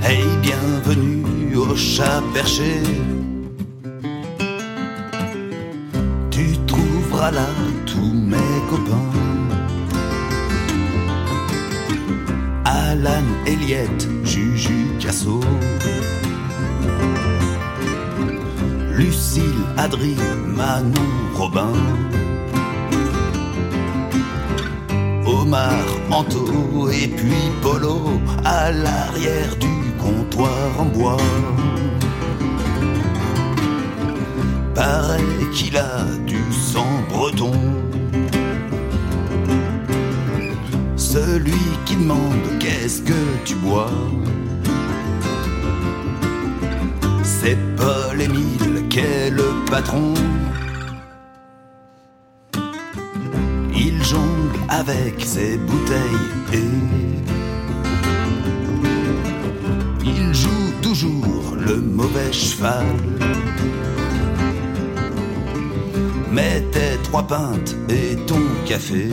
Hey, 0.03 0.23
bienvenue 0.41 1.55
au 1.55 1.75
chat 1.75 2.21
perché. 2.33 2.81
Tu 6.29 6.57
trouveras 6.67 7.31
là 7.31 7.47
tous 7.85 8.13
mes 8.13 8.59
copains. 8.69 9.22
Alan, 13.05 13.25
Eliette, 13.45 14.07
Juju, 14.23 14.97
Casso. 14.97 15.41
Lucille, 18.95 19.65
Adri, 19.75 20.15
Manon, 20.47 20.93
Robin. 21.35 21.73
Omar, 25.25 25.83
Anto 26.11 26.89
et 26.91 27.09
puis 27.09 27.51
Polo 27.61 28.21
à 28.45 28.71
l'arrière 28.71 29.53
du 29.57 29.91
comptoir 30.01 30.79
en 30.79 30.85
bois. 30.85 31.17
Paraît 34.73 35.49
qu'il 35.51 35.75
a 35.75 36.05
du 36.25 36.41
sang 36.53 36.87
breton. 37.09 37.51
Celui 41.33 41.65
qui 41.85 41.95
demande 41.95 42.45
qu'est-ce 42.59 43.01
que 43.01 43.21
tu 43.43 43.55
bois? 43.55 43.89
C'est 47.23 47.57
Paul 47.75 48.21
Émile 48.21 48.87
qui 48.87 48.99
est 48.99 49.31
le 49.31 49.49
patron? 49.65 50.13
Il 53.75 54.03
jongle 54.03 54.59
avec 54.69 55.25
ses 55.25 55.57
bouteilles 55.57 56.29
et 56.53 56.69
il 60.05 60.35
joue 60.35 60.71
toujours 60.83 61.55
le 61.59 61.77
mauvais 61.77 62.31
cheval. 62.31 62.85
Mets 66.31 66.63
tes 66.71 67.01
trois 67.01 67.25
pintes 67.25 67.75
et 67.89 68.17
ton 68.27 68.43
café. 68.67 69.07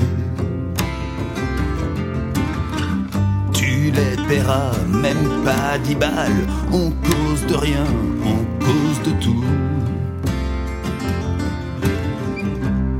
Même 4.30 5.42
pas 5.44 5.76
dix 5.82 5.96
balles. 5.96 6.46
On 6.72 6.90
cause 6.90 7.44
de 7.48 7.54
rien, 7.56 7.84
on 8.24 8.64
cause 8.64 9.02
de 9.04 9.10
tout. 9.20 9.44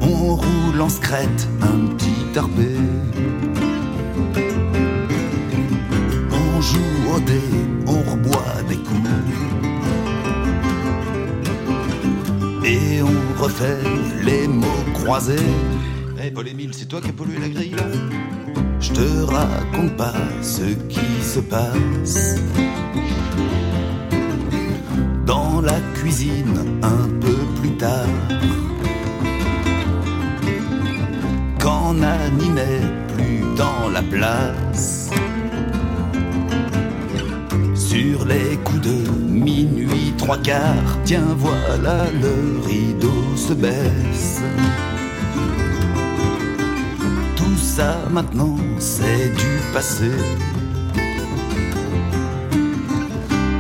On 0.01 0.35
roule 0.35 0.81
en 0.81 0.89
scrète 0.89 1.49
un 1.63 1.95
petit 1.95 2.37
arpé. 2.37 2.71
On 6.33 6.61
joue 6.61 7.15
au 7.15 7.21
dé, 7.21 7.41
on 7.87 8.11
reboit 8.11 8.63
des 8.69 8.77
coups. 8.77 9.09
Et 12.65 13.03
on 13.03 13.43
refait 13.43 13.79
les 14.25 14.49
mots 14.49 14.67
croisés. 14.95 15.37
Eh 16.21 16.33
Paul 16.33 16.49
Émile, 16.49 16.75
c'est 16.75 16.87
toi 16.87 17.01
qui 17.01 17.11
as 17.11 17.13
pollué 17.13 17.39
la 17.39 17.49
grille 17.49 17.77
là? 17.77 17.85
Je 18.93 19.01
te 19.03 19.33
raconte 19.33 19.97
pas 19.97 20.15
ce 20.43 20.63
qui 20.89 21.23
se 21.23 21.39
passe. 21.39 22.37
Dans 25.27 25.61
la 25.61 25.79
cuisine 25.95 26.81
un 26.83 27.09
peu 27.21 27.37
plus 27.61 27.77
tard. 27.77 28.07
Quand 31.61 31.95
Nani 31.95 32.49
n'est 32.49 33.15
plus 33.15 33.43
dans 33.57 33.91
la 33.91 34.03
place. 34.03 35.11
Sur 37.75 38.25
les 38.25 38.57
coups 38.65 38.81
de 38.81 39.11
minuit 39.29 40.15
trois 40.19 40.39
quarts, 40.39 40.99
tiens 41.05 41.37
voilà 41.37 42.07
le 42.21 42.67
rideau 42.67 43.37
se 43.37 43.53
baisse. 43.53 44.41
Maintenant 48.11 48.57
c'est 48.79 49.31
du 49.31 49.73
passé. 49.73 50.11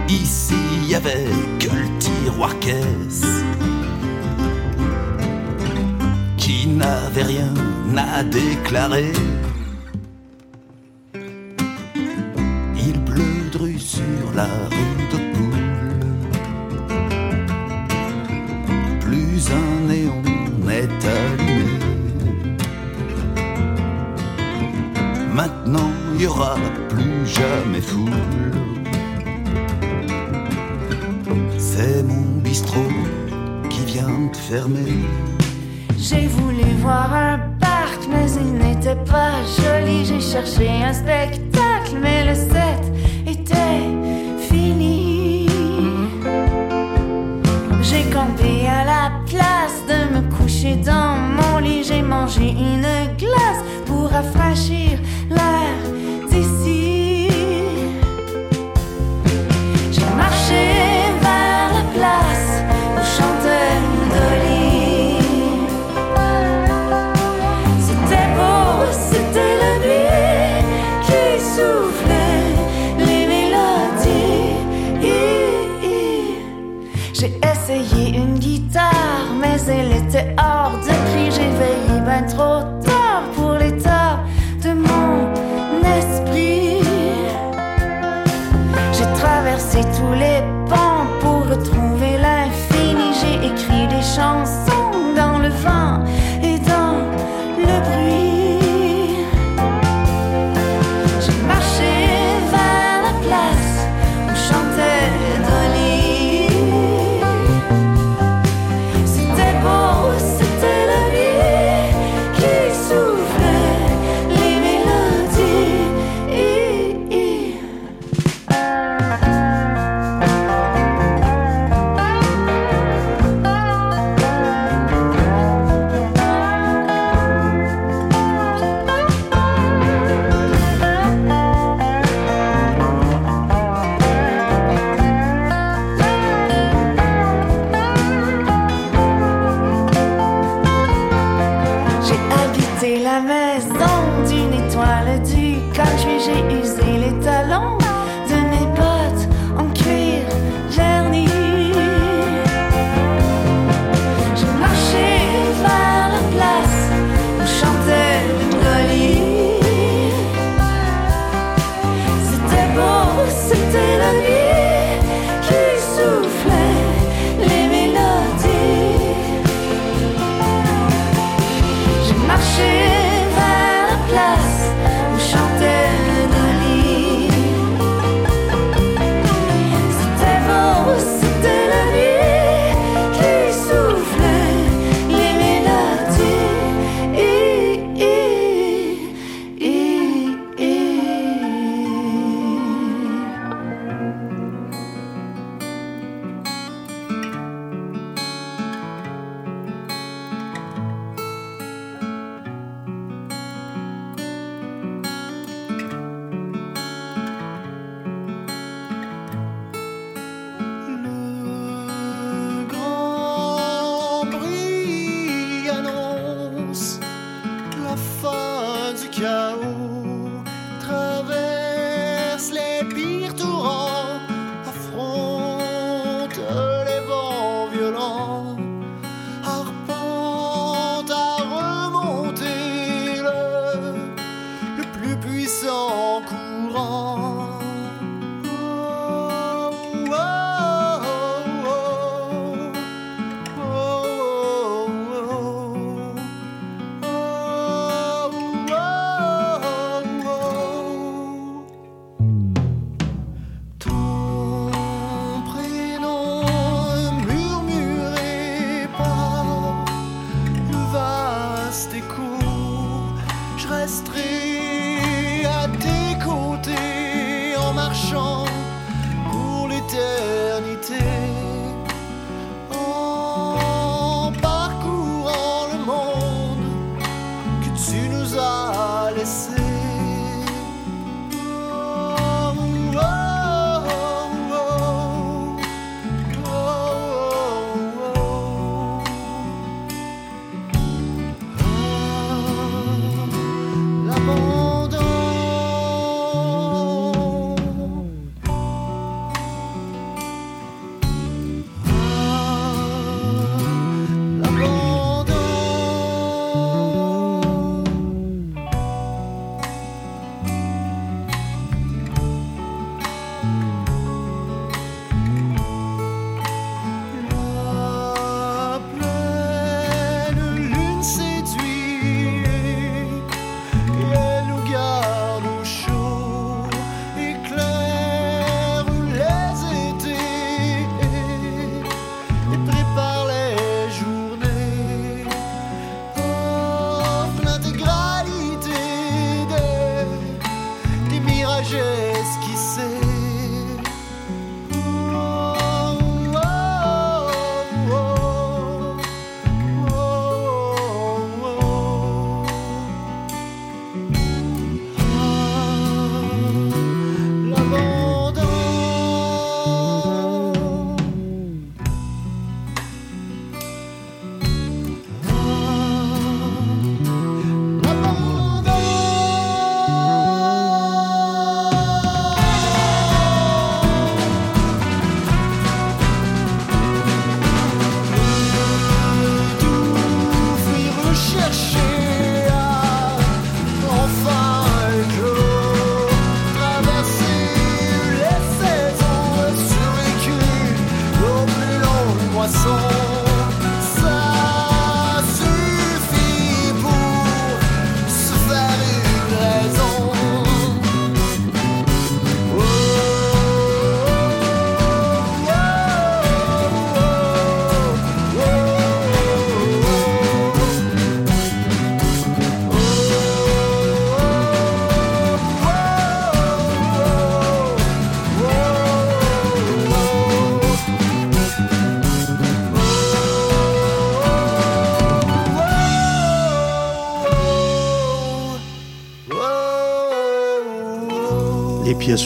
Ici 0.08 0.54
y 0.88 0.94
avait 0.94 1.28
que 1.58 1.68
le 1.68 1.98
tiroir 1.98 2.58
caisse 2.58 3.24
qui 6.36 6.66
n'avait 6.66 7.22
rien 7.22 7.54
à 7.96 8.22
déclarer. 8.22 9.12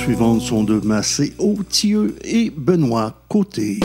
Suivantes 0.05 0.43
sont 0.43 0.65
de 0.65 0.81
Massé 0.81 1.33
Autieux 1.39 2.15
et 2.25 2.51
Benoît 2.55 3.15
Côté. 3.27 3.81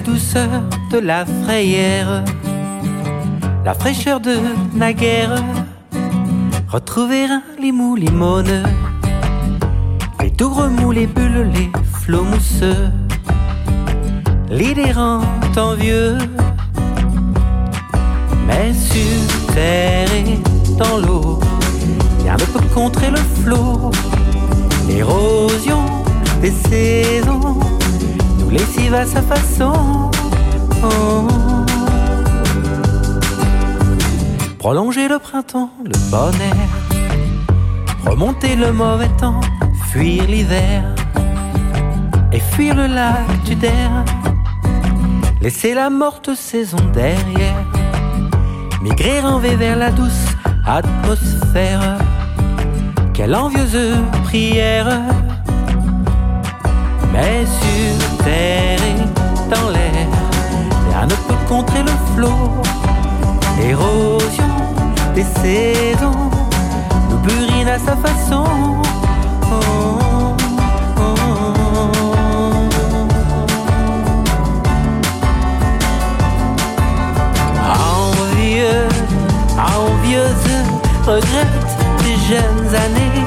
La 0.00 0.06
douceur 0.06 0.62
de 0.90 0.98
la 0.98 1.26
frayère, 1.26 2.24
la 3.66 3.74
fraîcheur 3.74 4.18
de 4.18 4.34
naguère, 4.74 5.34
retrouver 6.68 7.24
un 7.24 7.42
limou 7.60 7.96
limone, 7.96 8.62
les 10.20 10.30
doux 10.30 10.48
remous, 10.48 10.90
les 10.90 11.06
bulles, 11.06 11.50
les 11.52 11.70
flots 12.00 12.24
mousseux, 12.24 12.88
l'idée 14.48 14.92
rend 14.92 15.20
envieux, 15.58 16.16
mais 18.46 18.72
sur 18.72 19.52
terre 19.52 20.08
et 20.14 20.38
dans 20.78 20.96
l'eau, 20.96 21.40
rien 22.22 22.36
ne 22.36 22.44
peut 22.44 22.66
contrer 22.72 23.10
le 23.10 23.22
flot. 23.42 23.90
L'érosion 24.88 25.84
des 26.40 26.52
saisons 26.52 27.69
lessive 28.50 28.94
à 28.94 29.06
sa 29.06 29.22
façon. 29.22 30.10
Oh. 30.82 31.26
Prolonger 34.58 35.08
le 35.08 35.18
printemps, 35.18 35.70
le 35.84 35.98
bon 36.10 36.32
air, 36.40 36.68
remonter 38.04 38.56
le 38.56 38.72
mauvais 38.72 39.08
temps, 39.18 39.40
fuir 39.90 40.24
l'hiver 40.26 40.82
et 42.32 42.40
fuir 42.40 42.74
le 42.74 42.86
lac 42.86 43.42
du 43.44 43.54
Der. 43.54 43.90
Laisser 45.40 45.72
la 45.72 45.88
morte 45.88 46.34
saison 46.34 46.76
derrière, 46.92 47.64
migrer 48.82 49.20
en 49.20 49.38
V 49.38 49.56
vers 49.56 49.76
la 49.76 49.90
douce 49.90 50.26
atmosphère. 50.66 51.96
Quelle 53.14 53.34
envieuse 53.34 53.96
prière 54.24 55.00
Mais 57.12 57.44
sur 57.46 57.89
terre 58.24 58.80
et 58.82 59.50
dans 59.50 59.70
l'air. 59.70 60.08
Rien 60.90 61.06
ne 61.06 61.14
peut 61.14 61.40
contrer 61.48 61.82
le 61.82 61.92
flot 62.14 62.50
L'érosion 63.58 64.54
des 65.14 65.24
saisons 65.24 66.30
Nous 67.10 67.18
burine 67.18 67.68
à 67.68 67.78
sa 67.78 67.96
façon. 67.96 68.44
Oh, 69.52 69.56
oh, 69.56 70.34
oh. 70.98 71.20
Envieuse 79.58 80.50
Regrette 81.06 81.70
des 82.04 82.16
jeunes 82.28 82.74
années. 82.74 83.24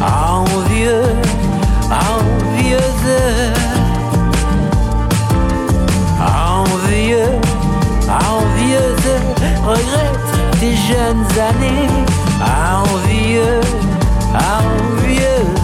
Envieux, 0.00 1.04
envieuse 1.90 3.53
regrette 9.64 10.60
tes 10.60 10.76
jeunes 10.76 11.26
années 11.50 11.88
à 12.40 12.82
envieux, 12.82 13.60
envieuse. 14.34 15.54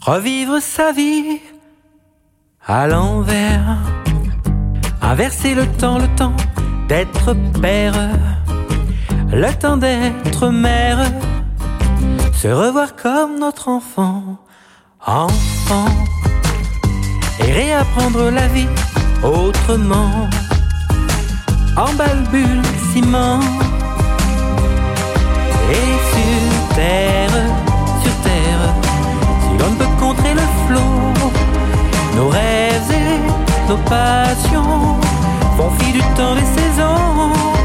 Revivre 0.00 0.60
sa 0.60 0.90
vie 0.90 1.38
à 2.66 2.88
l'envers. 2.88 3.89
Traverser 5.10 5.56
le 5.56 5.66
temps, 5.66 5.98
le 5.98 6.06
temps 6.14 6.36
d'être 6.86 7.34
père, 7.60 7.96
le 9.32 9.52
temps 9.58 9.76
d'être 9.76 10.50
mère, 10.50 11.00
se 12.32 12.46
revoir 12.46 12.94
comme 12.94 13.40
notre 13.40 13.66
enfant, 13.66 14.38
enfant, 15.04 15.86
et 17.40 17.50
réapprendre 17.50 18.30
la 18.30 18.46
vie 18.46 18.68
autrement, 19.24 20.28
en 21.76 21.92
balbutiement. 21.94 23.40
Et 25.72 25.90
sur. 26.12 27.29
nos 33.70 33.76
passions 33.88 34.98
font 35.56 35.70
fi 35.78 35.92
du 35.92 36.00
temps 36.16 36.34
des 36.34 36.48
saisons 36.60 37.59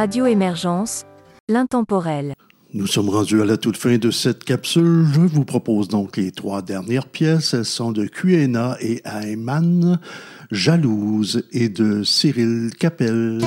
Radio 0.00 0.24
Émergence, 0.24 1.04
l'intemporel. 1.46 2.32
Nous 2.72 2.86
sommes 2.86 3.10
rendus 3.10 3.42
à 3.42 3.44
la 3.44 3.58
toute 3.58 3.76
fin 3.76 3.98
de 3.98 4.10
cette 4.10 4.44
capsule. 4.44 5.04
Je 5.12 5.20
vous 5.20 5.44
propose 5.44 5.88
donc 5.88 6.16
les 6.16 6.32
trois 6.32 6.62
dernières 6.62 7.06
pièces. 7.06 7.52
Elles 7.52 7.66
sont 7.66 7.92
de 7.92 8.06
Q&A 8.06 8.78
et 8.80 9.02
Ayman, 9.04 10.00
Jalouse 10.50 11.44
et 11.52 11.68
de 11.68 12.02
Cyril 12.02 12.70
Capel. 12.78 13.42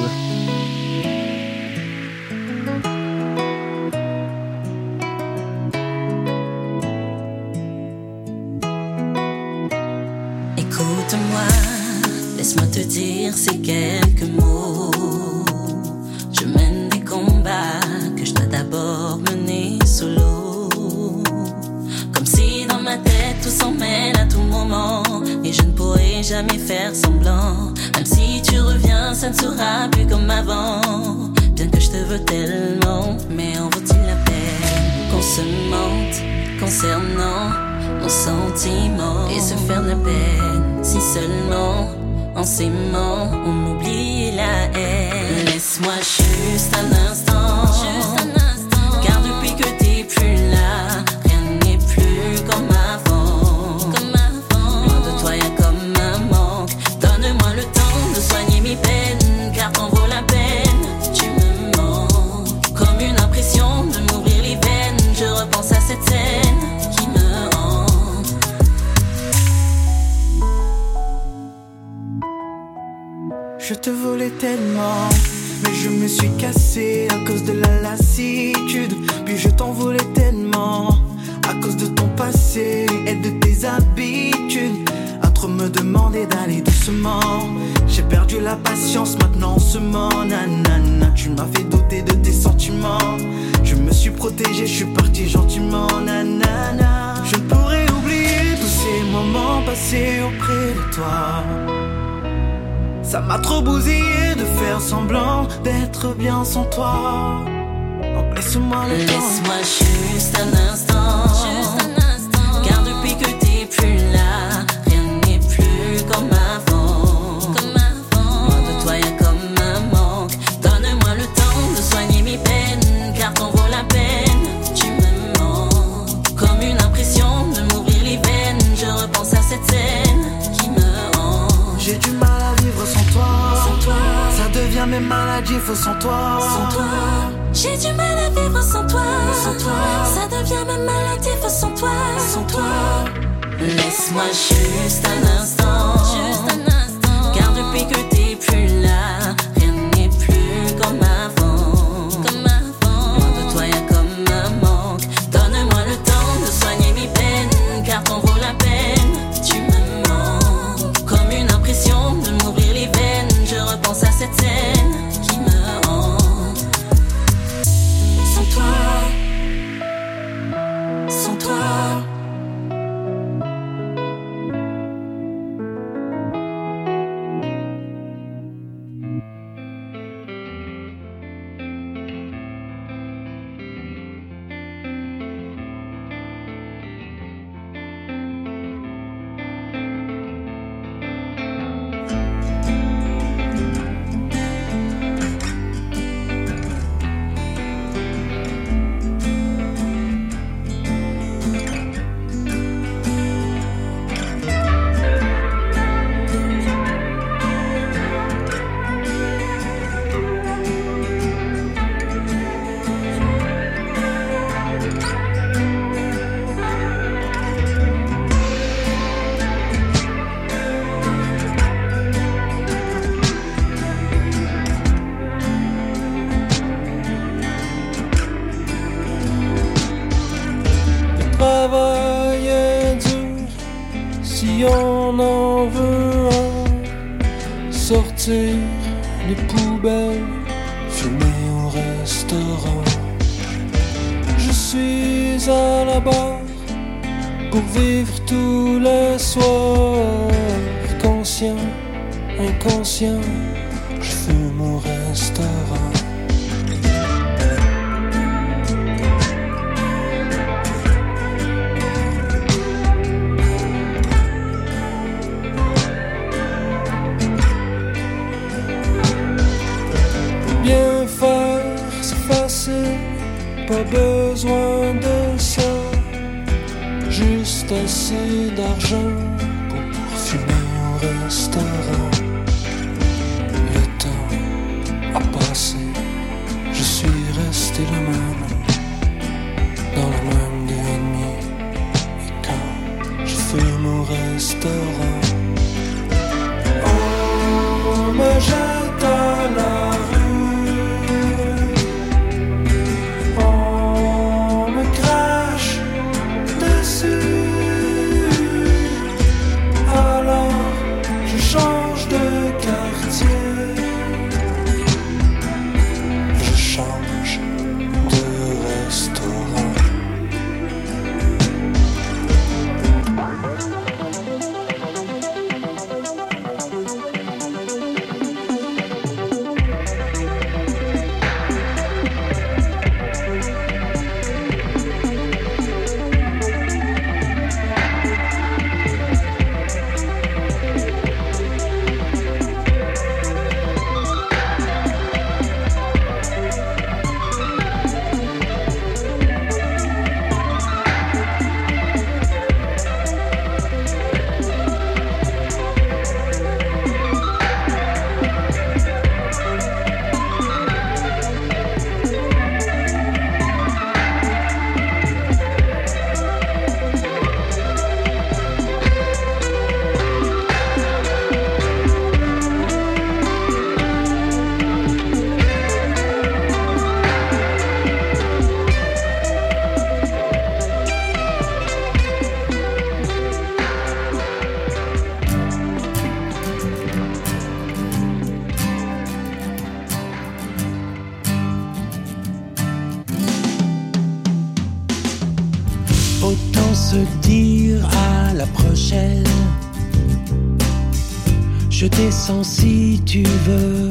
Si 402.25 403.01
tu 403.05 403.21
veux. 403.45 403.89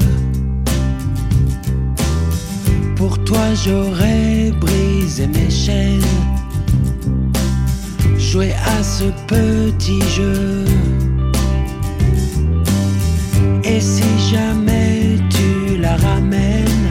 Pour 2.97 3.23
toi 3.25 3.53
j'aurais 3.63 4.51
brisé 4.59 5.27
mes 5.27 5.51
chaînes. 5.51 6.01
Jouer 8.17 8.55
à 8.55 8.83
ce 8.83 9.05
petit 9.27 10.01
jeu. 10.17 10.65
Et 13.65 13.81
si 13.81 14.09
jamais 14.31 15.19
tu 15.29 15.77
la 15.77 15.97
ramènes, 15.97 16.89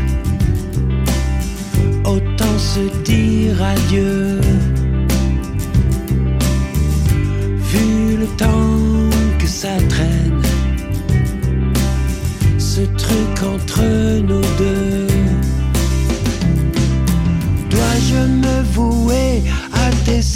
autant 2.06 2.60
se 2.60 3.04
dire 3.04 3.64
adieu. 3.64 4.31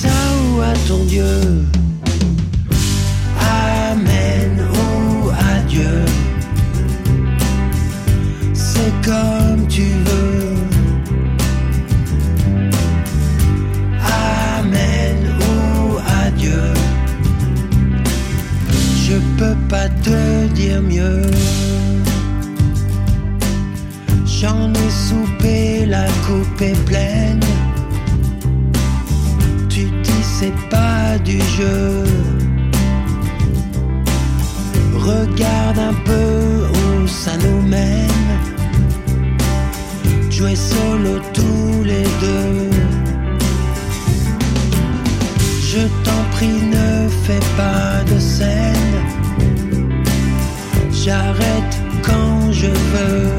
Ou 0.05 0.61
à 0.61 0.73
ton 0.87 1.03
Dieu? 1.05 1.65
Amen 3.39 4.67
ou 4.73 5.29
adieu. 5.55 6.05
C'est 8.53 8.93
comme 9.03 9.67
tu 9.67 9.87
veux. 10.07 10.55
Amen 14.57 15.17
ou 15.39 15.97
adieu. 16.25 16.73
Je 19.07 19.17
peux 19.37 19.57
pas 19.69 19.89
te 20.03 20.47
dire 20.53 20.81
mieux. 20.81 21.21
J'en 24.25 24.71
ai 24.73 24.89
soupé, 24.89 25.85
la 25.87 26.05
coupe 26.27 26.61
est 26.61 26.85
pleine. 26.85 27.24
Du 31.25 31.39
jeu. 31.57 32.03
Regarde 34.93 35.79
un 35.79 35.95
peu 36.05 36.67
où 36.79 37.07
ça 37.07 37.31
nous 37.43 37.61
mène. 37.61 38.31
Jouer 40.29 40.55
solo 40.55 41.19
tous 41.33 41.83
les 41.83 42.07
deux. 42.21 42.69
Je 45.71 45.81
t'en 46.05 46.23
prie, 46.31 46.59
ne 46.77 47.09
fais 47.25 47.45
pas 47.57 48.03
de 48.11 48.19
scène. 48.19 48.95
J'arrête 50.91 51.75
quand 52.03 52.51
je 52.51 52.71
veux. 52.93 53.31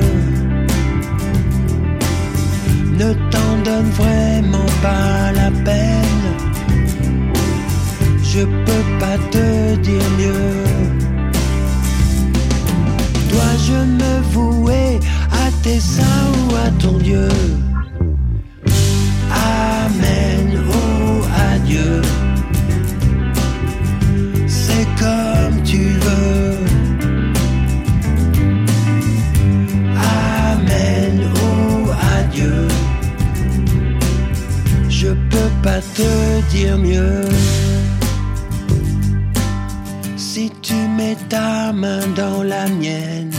Ne 2.98 3.12
t'en 3.30 3.52
donne 3.64 3.90
vraiment 3.90 4.70
pas 4.82 5.32
la 5.32 5.50
peine. 5.64 6.15
Je 8.36 8.42
peux 8.42 8.86
pas 9.00 9.16
te 9.30 9.76
dire 9.76 10.10
mieux. 10.18 10.52
Dois-je 13.30 13.72
me 13.72 14.20
vouer 14.30 15.00
à 15.32 15.50
tes 15.62 15.80
seins 15.80 16.28
ou 16.42 16.54
à 16.54 16.68
ton 16.78 16.98
Dieu? 16.98 17.28
Amen 19.32 20.60
ou 20.68 21.24
adieu. 21.54 22.02
C'est 24.46 24.86
comme 25.00 25.62
tu 25.62 25.84
veux. 26.04 26.58
Amen 30.52 31.24
ou 31.42 31.90
adieu. 32.18 32.68
Je 34.90 35.08
peux 35.30 35.52
pas 35.62 35.80
te 35.80 36.40
dire 36.50 36.76
mieux. 36.76 37.24
Dans 42.16 42.42
la 42.42 42.66
mienne, 42.68 43.30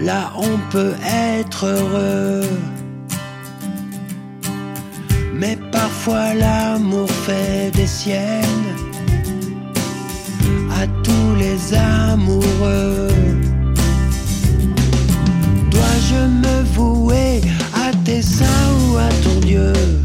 là 0.00 0.32
on 0.36 0.58
peut 0.70 0.94
être 1.06 1.66
heureux. 1.66 2.48
Mais 5.34 5.56
parfois 5.70 6.34
l'amour 6.34 7.08
fait 7.10 7.70
des 7.74 7.86
siennes 7.86 8.66
à 10.80 10.86
tous 11.04 11.34
les 11.38 11.74
amoureux. 11.74 13.08
Dois-je 15.70 16.20
me 16.44 16.62
vouer 16.74 17.40
à 17.74 17.92
tes 18.04 18.22
seins 18.22 18.70
ou 18.90 18.96
à 18.96 19.08
ton 19.22 19.38
Dieu? 19.46 19.97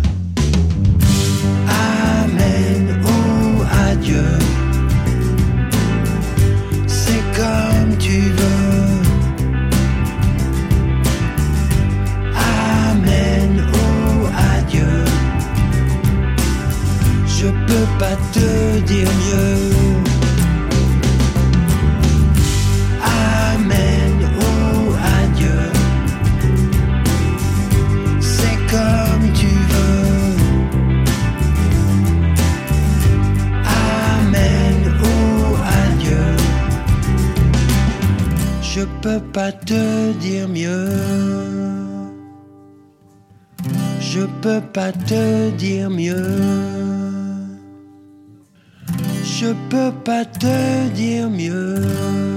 Amen 23.02 24.18
ou 24.38 24.94
adieu. 25.18 25.64
C'est 28.22 28.60
comme 28.70 29.26
tu 29.34 29.48
veux. 29.72 30.36
Amen 33.66 34.78
ou 35.02 35.56
adieu. 35.82 36.36
Je 38.62 38.82
peux 39.02 39.20
pas 39.20 39.52
te 39.52 40.12
dire 40.14 40.48
mieux. 40.48 40.90
Je 44.00 44.22
peux 44.42 44.62
pas 44.62 44.92
te 44.92 45.50
dire 45.50 45.90
mieux. 45.90 46.73
Je 49.44 49.52
peux 49.70 49.92
pas 50.06 50.24
te 50.24 50.88
dire 50.94 51.30
mieux. 51.30 52.33